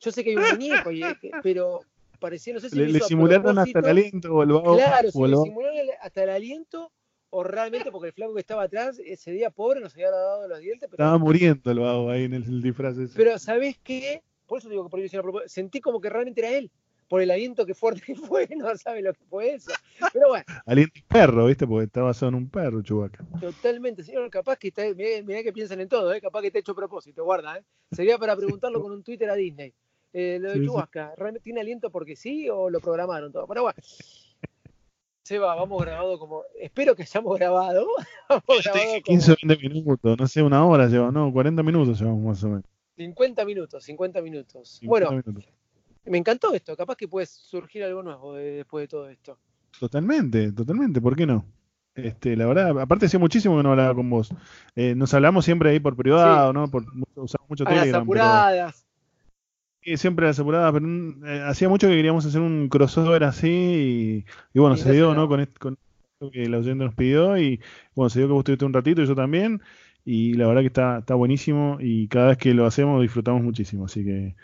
[0.00, 1.84] yo sé que hay un muñeco, y- pero
[2.20, 4.48] parecía, no sé si Le, simularon hasta el aliento o el.
[4.76, 6.92] Claro, si el le el- hasta el aliento,
[7.30, 10.58] o realmente porque el flaco que estaba atrás ese día pobre nos había dado los
[10.60, 13.14] dientes, pero, Estaba muriendo el vago ahí en el, el disfraz ese.
[13.16, 14.22] pero ¿sabés qué?
[14.46, 15.48] Por eso digo que por.
[15.48, 16.70] Sentí como que realmente era él,
[17.08, 19.72] por el aliento que fuerte que fue, no sabe lo que fue eso.
[20.12, 21.66] Pero bueno, Aliento perro, ¿viste?
[21.66, 23.24] Porque está basado en un perro, Chewbacca.
[23.40, 26.20] totalmente, señor, capaz que está, mirá, mirá que piensan en todo, ¿eh?
[26.20, 27.64] capaz que está hecho a propósito, guarda, ¿eh?
[27.92, 29.72] Sería para preguntarlo con un Twitter a Disney.
[30.12, 30.66] Eh, lo de Sí.
[30.66, 33.46] Chubasca, ¿realmente tiene aliento porque sí o lo programaron todo?
[33.46, 33.78] Pero bueno.
[35.22, 36.42] Seba, vamos grabado como.
[36.60, 37.86] Espero que hayamos grabado.
[38.28, 41.12] Vamos Yo te grabado dije como 15 o 20 minutos, no sé, una hora lleva,
[41.12, 42.64] no, 40 minutos llevamos más o menos.
[42.96, 44.68] 50 minutos, 50 minutos.
[44.80, 45.52] 50 Bueno, minutos.
[46.04, 46.76] me encantó esto.
[46.76, 49.38] Capaz que puede surgir algo nuevo de- después de todo esto.
[49.78, 51.44] Totalmente, totalmente, ¿por qué no?
[51.94, 54.30] Este, la verdad, aparte hacía muchísimo que no hablaba con vos.
[54.74, 56.68] Eh, nos hablamos siempre ahí por privado, ¿no?
[56.68, 56.84] Por,
[57.14, 58.86] usamos mucho A las Telegram, pero- apuradas.
[59.82, 63.24] Sí, siempre a las apuradas, pero mm, eh, hacía mucho que queríamos hacer un crossover
[63.24, 65.26] así y, y bueno, se dio, ¿no?
[65.26, 65.78] Con, con
[66.12, 67.60] esto que la oyente nos pidió y
[67.94, 69.62] bueno, se dio que vos estuviste un ratito y yo también
[70.04, 73.86] y la verdad que está, está buenísimo y cada vez que lo hacemos disfrutamos muchísimo,
[73.86, 74.34] así que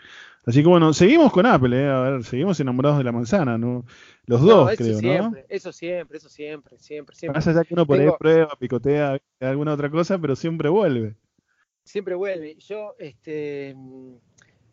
[0.47, 1.87] así que bueno, seguimos con Apple, ¿eh?
[1.87, 3.85] A ver, seguimos enamorados de la manzana, ¿no?
[4.25, 5.37] Los No, dos, eso creo, ¿no?
[5.49, 7.37] eso siempre, eso siempre, siempre, siempre.
[7.37, 11.15] Más allá que uno por ahí Tengo- prueba, picotea alguna otra cosa, pero siempre vuelve.
[11.83, 12.55] siempre vuelve.
[12.59, 13.75] Yo, este,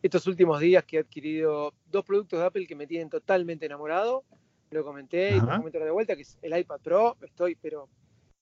[0.05, 4.23] estos últimos días que he adquirido dos productos de Apple que me tienen totalmente enamorado,
[4.71, 5.53] lo comenté y Ajá.
[5.53, 7.89] lo comento de vuelta, que es el iPad Pro, estoy, pero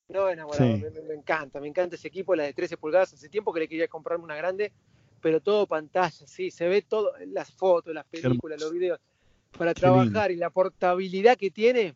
[0.09, 0.83] no enamorado, Sí.
[1.07, 3.87] me, encanta, me encanta ese equipo, la de 13 pulgadas, hace tiempo que le quería
[3.87, 4.73] comprarme una grande,
[5.21, 8.99] pero todo pantalla, sí, se ve todo, las fotos, las películas, los videos,
[9.57, 11.95] para trabajar y la portabilidad que tiene.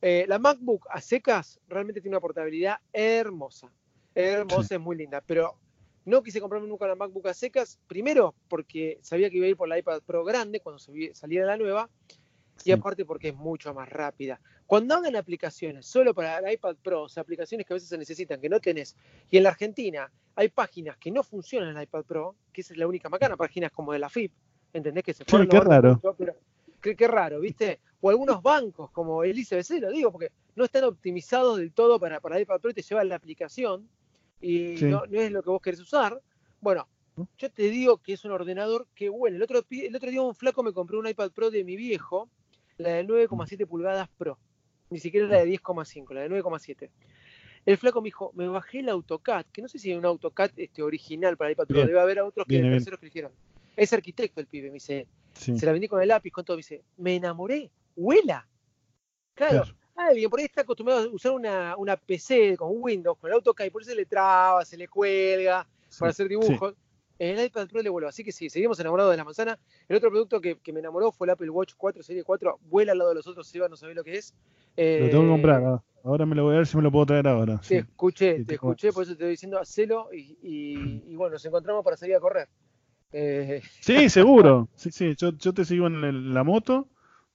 [0.00, 3.72] Eh, la MacBook a secas realmente tiene una portabilidad hermosa.
[4.14, 5.20] Hermosa, es muy linda.
[5.26, 5.58] Pero
[6.08, 7.78] no quise comprarme nunca la MacBook a secas.
[7.86, 11.56] Primero, porque sabía que iba a ir por la iPad Pro grande cuando saliera la
[11.56, 11.88] nueva.
[12.64, 14.40] Y aparte porque es mucho más rápida.
[14.66, 17.96] Cuando hagan aplicaciones solo para el iPad Pro, o sea, aplicaciones que a veces se
[17.96, 18.96] necesitan, que no tenés,
[19.30, 22.74] y en la Argentina hay páginas que no funcionan en el iPad Pro, que esa
[22.74, 24.32] es la única macana, páginas como de la FIP,
[24.72, 25.04] ¿entendés?
[25.04, 26.00] Que se Sí, qué raro.
[26.18, 26.34] pero-
[26.82, 27.78] qué, qué raro, ¿viste?
[28.00, 32.20] O algunos bancos como el ICBC, lo digo, porque no están optimizados del todo para,
[32.20, 33.88] para el iPad Pro y te llevan la aplicación
[34.40, 34.84] y Sí.
[34.86, 36.20] no, no es lo que vos querés usar.
[36.60, 36.88] Bueno,
[37.36, 39.36] yo te digo que es un ordenador que huele.
[39.36, 42.28] El otro, el otro día un flaco me compró un iPad Pro de mi viejo,
[42.76, 44.38] la de 9,7 pulgadas Pro.
[44.90, 46.90] Ni siquiera la de 10,5, la de 9,7.
[47.66, 50.52] El flaco me dijo, me bajé el AutoCAD, que no sé si hay un AutoCAD
[50.56, 52.74] este, original para el iPad Pro, debe haber otros que Bien, bien.
[52.78, 53.32] terceros que lo hicieron.
[53.76, 55.58] Es arquitecto el pibe, me dice, Sí.
[55.58, 58.48] se la vendí con el lápiz, con todo, me dice, me enamoré, huela.
[59.34, 59.76] Claro, Claro.
[60.06, 63.66] Alguien por ahí está acostumbrado a usar una, una PC con Windows, con el AutoCAD,
[63.66, 66.74] y por eso se le traba, se le cuelga para hacer dibujos.
[67.20, 69.58] En el iPad Pro le vuelvo, así que sí, seguimos enamorados de la manzana.
[69.88, 72.92] El otro producto que, que me enamoró fue el Apple Watch 4 Serie 4, vuela
[72.92, 74.34] al lado de los otros, Seba no sabe lo que es.
[74.96, 75.82] Lo tengo que Eh, comprar, ah.
[76.04, 77.60] ahora me lo voy a ver si me lo puedo traer ahora.
[77.66, 77.78] Te sí.
[77.78, 81.44] escuché, Sí, te escuché, por eso te estoy diciendo, hacelo y, y, y bueno, nos
[81.44, 82.48] encontramos para salir a correr.
[83.12, 84.68] Eh, Sí, seguro.
[84.74, 86.88] Sí, sí, yo, yo te sigo en el- la moto.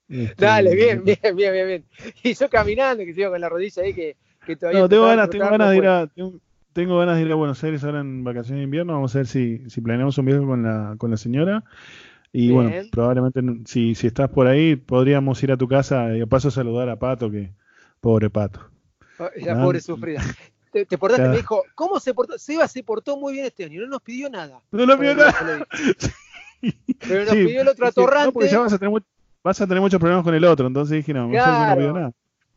[0.09, 1.85] Este, dale, bien, bien, bien, bien, bien.
[2.23, 4.81] Y yo caminando, que sigo con la rodilla ahí que, que todavía.
[4.81, 6.33] No, tengo ganas, tengo ganas de ir a, tengo,
[6.73, 8.93] tengo ganas de ir a Buenos Aires ahora en vacaciones de invierno.
[8.93, 11.63] Vamos a ver si, si planeamos un viaje con la, con la señora.
[12.31, 12.53] Y Bien.
[12.55, 16.89] bueno, probablemente si, si estás por ahí, podríamos ir a tu casa y paso saludar
[16.89, 17.51] a Pato, que
[18.01, 18.69] pobre Pato.
[19.37, 20.21] La pobre sufrida.
[20.71, 21.31] Te, te portaste, claro.
[21.33, 22.39] me dijo, ¿cómo se portó?
[22.39, 24.59] Seba se portó muy bien este año, no nos pidió nada.
[24.71, 25.67] No vio Bueno, nada.
[27.07, 28.31] Pero nos Sí, pidió el otro sí, no, atorrante.
[28.31, 29.03] porque ya vas a, tener,
[29.43, 31.81] vas a tener muchos problemas con el otro, entonces dije, no, mejor que no Claro.
[31.81, 32.11] pido nada.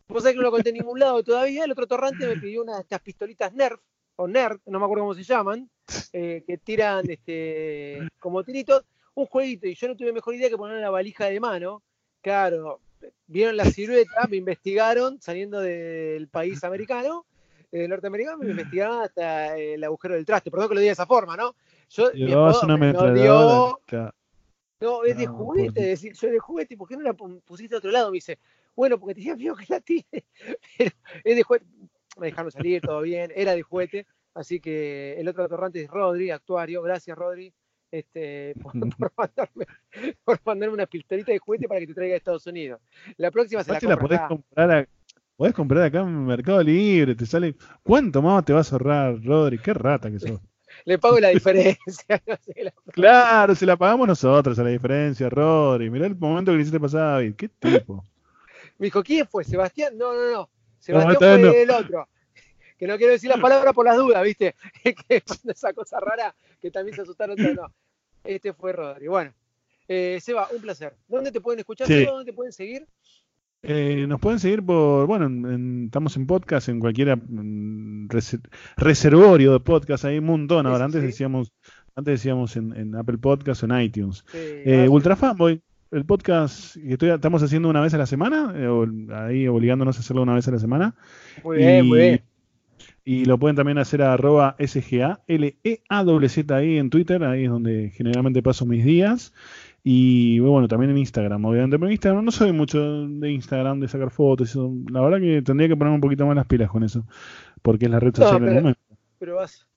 [0.09, 1.65] Vos sabés que no lo conté en ningún lado todavía.
[1.65, 3.81] El otro torrante me pidió una de estas pistolitas Nerf,
[4.15, 5.69] o Nerd, no me acuerdo cómo se llaman,
[6.13, 8.85] eh, que tiran este, como tiritos,
[9.15, 9.67] un jueguito.
[9.67, 11.83] Y yo no tuve mejor idea que poner la valija de mano.
[12.23, 12.81] Claro,
[13.27, 17.27] vieron la silueta, me investigaron saliendo del país americano,
[17.73, 20.51] eh, norteamericano, me investigaron hasta el agujero del traste.
[20.51, 21.55] Perdón que lo diga de esa forma, ¿no?
[21.91, 24.15] Yo, mi una me dio, claro.
[24.81, 27.41] No, es de No, juguete, por- decir, yo de juguete, ¿por qué no la pu-
[27.43, 28.11] pusiste a otro lado?
[28.11, 28.39] Me dice,
[28.75, 30.05] bueno, porque tenía miedo que la tire,
[30.79, 30.91] pero
[31.25, 31.67] es de juguete,
[32.19, 36.31] me dejaron salir, todo bien, era de juguete, así que el otro atorrante es Rodri,
[36.31, 37.53] actuario, gracias Rodri,
[37.91, 39.67] este, por, por mandarme,
[40.25, 42.81] por mandarme una pistolita de juguete para que te traiga a Estados Unidos.
[43.17, 44.29] La próxima se la la podés acá.
[44.29, 44.89] comprar, a-
[45.37, 47.55] podés comprar acá en Mercado Libre, te sale.
[47.83, 49.59] ¿Cuánto más te vas a ahorrar, Rodri?
[49.59, 50.41] Qué rata que sos.
[50.85, 51.77] Le pago la diferencia.
[52.27, 55.91] no sé, la- Claro, se la pagamos nosotros a la diferencia, Rodri.
[55.91, 57.35] Mirá el momento que le hiciste pasar a David.
[57.37, 58.05] ¿Qué tipo?
[58.79, 59.45] Me dijo, ¿quién fue?
[59.45, 59.97] ¿Sebastián?
[59.97, 60.51] No, no, no.
[60.79, 62.09] Sebastián fue el otro.
[62.79, 64.55] Que no quiero decir la palabra por las dudas, ¿viste?
[65.09, 67.55] que esa cosa rara que también se asustaron todos.
[67.55, 67.73] No.
[68.23, 69.07] Este fue Rodri.
[69.09, 69.33] Bueno,
[69.89, 70.95] eh, Seba, un placer.
[71.09, 71.87] ¿Dónde te pueden escuchar?
[71.87, 72.05] Sí.
[72.05, 72.87] ¿Dónde te pueden seguir?
[73.69, 77.19] Eh, nos pueden seguir por, bueno, en- en- estamos en podcast, en cualquier
[78.09, 78.41] rese-
[78.77, 80.67] reservorio de podcast, hay un montón.
[80.67, 81.07] Ahora, sí, antes sí.
[81.09, 81.53] decíamos,
[81.97, 84.25] antes decíamos en, en Apple Podcast o en iTunes.
[84.31, 85.61] Sí, Eh, Ultra Fanboy,
[85.91, 88.69] el podcast que estoy- estamos haciendo una vez a la semana, eh,
[89.15, 90.95] ahí obligándonos a hacerlo una vez a la semana.
[91.45, 92.23] muy bien, muy bien.
[93.05, 97.91] Y lo pueden también hacer a arroba SGA, L-E-A-Z ahí en Twitter, ahí es donde
[97.95, 99.33] generalmente paso mis días.
[99.89, 101.77] Y bueno, también en Instagram, obviamente.
[101.79, 104.51] Pero en Instagram no soy mucho de Instagram, de sacar fotos.
[104.51, 104.73] eso.
[104.91, 107.05] La verdad que tendría que poner un poquito más las pilas con eso.
[107.63, 108.81] Porque es la red No, social del pero- momento.
[109.21, 109.69] Pero vas.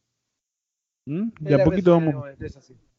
[1.06, 1.30] ¿Mm?
[1.40, 2.46] De a poquito vamos, momento,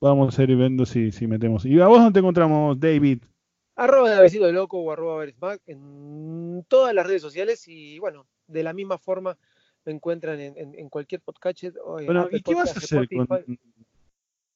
[0.00, 1.64] vamos a ir viendo si, si metemos.
[1.64, 3.22] ¿Y a vos dónde te encontramos, David?
[3.74, 8.26] Arroba de besito de loco o arroba Beresmac en todas las redes sociales y bueno,
[8.46, 9.36] de la misma forma
[9.84, 11.64] me encuentran en, en- en cualquier podcast.
[11.64, 11.72] en
[12.06, 13.26] Bueno, ¿y qué vas a hacer con.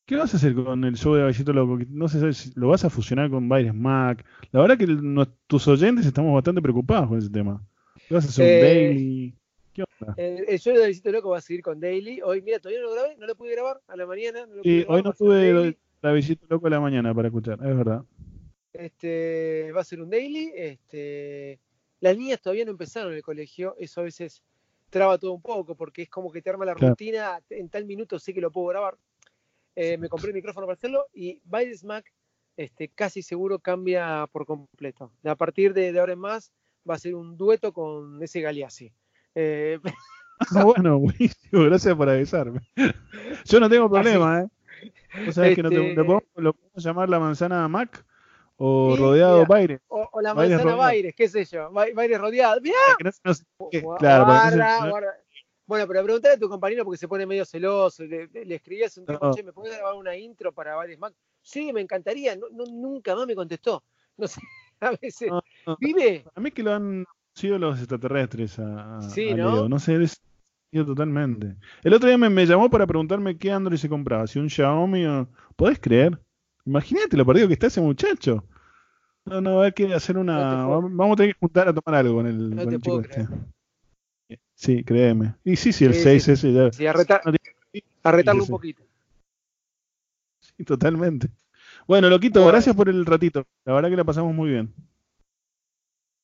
[0.07, 1.79] Qué vas a hacer con el show de Vallecito Loco?
[1.89, 4.25] No sé si lo vas a fusionar con Baires Mac.
[4.53, 7.63] La verdad que el- tus oyentes estamos bastante preocupados con ese tema.
[8.07, 9.35] ¿Qué vas a hacer un Eh, daily?
[9.73, 10.15] ¿Qué onda?
[10.17, 12.21] El, el show de Besito Loco va a seguir con Daily.
[12.23, 14.47] Hoy, mira, todavía no lo grabé, no lo pude grabar a la mañana.
[14.47, 17.77] No lo Sí, hoy no tuve la Vallecito Loco a la mañana para escuchar, es
[17.77, 18.05] verdad.
[18.73, 20.53] Este, va a ser un daily.
[20.55, 21.61] Este,
[22.01, 24.43] las niñas todavía no empezaron en el colegio, eso a veces
[24.91, 26.93] traba todo un poco, porque es como que te arma la Claro.
[26.93, 28.97] rutina, en tal minuto sé que lo puedo grabar.
[29.77, 32.05] Eh, me compré el micrófono para hacerlo y Bailes Mac
[32.57, 35.11] este, casi seguro cambia por completo.
[35.25, 36.53] A partir de, de ahora en más
[36.89, 38.93] va a ser un dueto con ese Galeazzi.
[39.35, 39.79] Eh,
[40.55, 42.61] Ah, bueno, buenísimo, gracias por avisarme.
[43.45, 44.49] Yo no tengo problema, ¿eh?
[45.25, 48.05] Vos sabés que no te, Este- lo, podemos, lo podemos llamar la manzana Mac
[48.57, 49.81] o rodeado mira, Baires.
[49.87, 50.75] o, o la manzana.
[50.75, 52.61] Baires, qué sé yo, Ba- Baires rodeado.
[52.61, 52.75] Mirá,
[53.25, 53.33] no
[53.97, 54.25] claro,
[54.91, 55.17] guarda.
[55.67, 58.05] Bueno, pero preguntale a tu compañero porque se pone medio celoso.
[58.05, 59.35] Le, le- escribí hace un tiempo, No.
[59.35, 61.15] che, ¿me podés grabar una intro para Mac?
[61.41, 62.37] Sí, me encantaría.
[62.37, 63.83] No, no- nunca más me contestó.
[64.17, 64.41] No sé,
[64.79, 65.29] a veces.
[65.29, 65.77] No.
[65.81, 66.25] ¿Vive?
[66.37, 67.05] A mí que lo han
[67.35, 69.53] sido los extraterrestres a, Sí, a ¿no?
[69.55, 69.69] Leo.
[69.69, 70.23] No sé, es
[70.73, 71.57] totalmente.
[71.83, 75.05] El otro día me, me llamó para preguntarme qué Android se compraba, si un Xiaomi
[75.07, 75.29] o...
[75.57, 76.21] ¿Podés creer?
[76.65, 78.45] Imagínate lo perdido que está ese muchacho.
[79.25, 80.63] No, no, hay que hacer una...
[80.63, 82.81] No vamos a tener que juntar a tomar algo con el, No con te el
[82.83, 83.29] chico puedo este.
[84.55, 85.35] Sí, créeme.
[85.45, 86.31] Y sí, sí, el Sí, 6 sí.
[86.33, 86.73] ese ya...
[86.73, 87.23] Sí, a, retar-
[88.05, 88.83] retarlo un poquito.
[90.41, 91.29] Sí, totalmente.
[91.87, 92.53] Bueno, Loquito, Bueno.
[92.53, 93.45] gracias por el ratito.
[93.65, 94.73] La verdad que la pasamos muy bien.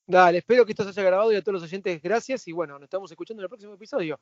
[0.06, 2.48] Dale, espero que esto se haya grabado y a todos los oyentes, gracias.
[2.48, 4.18] Y bueno, nos estamos escuchando en el próximo episodio.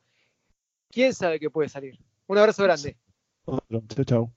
[0.91, 1.97] ¿Quién sabe qué puede salir?
[2.27, 2.97] Un abrazo grande.
[3.45, 3.83] Otro.
[3.89, 4.33] Chao, chao.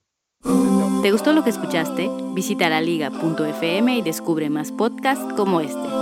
[1.02, 2.08] ¿Te gustó lo que escuchaste?
[2.34, 6.01] Visita laliga.fm y descubre más podcasts como este.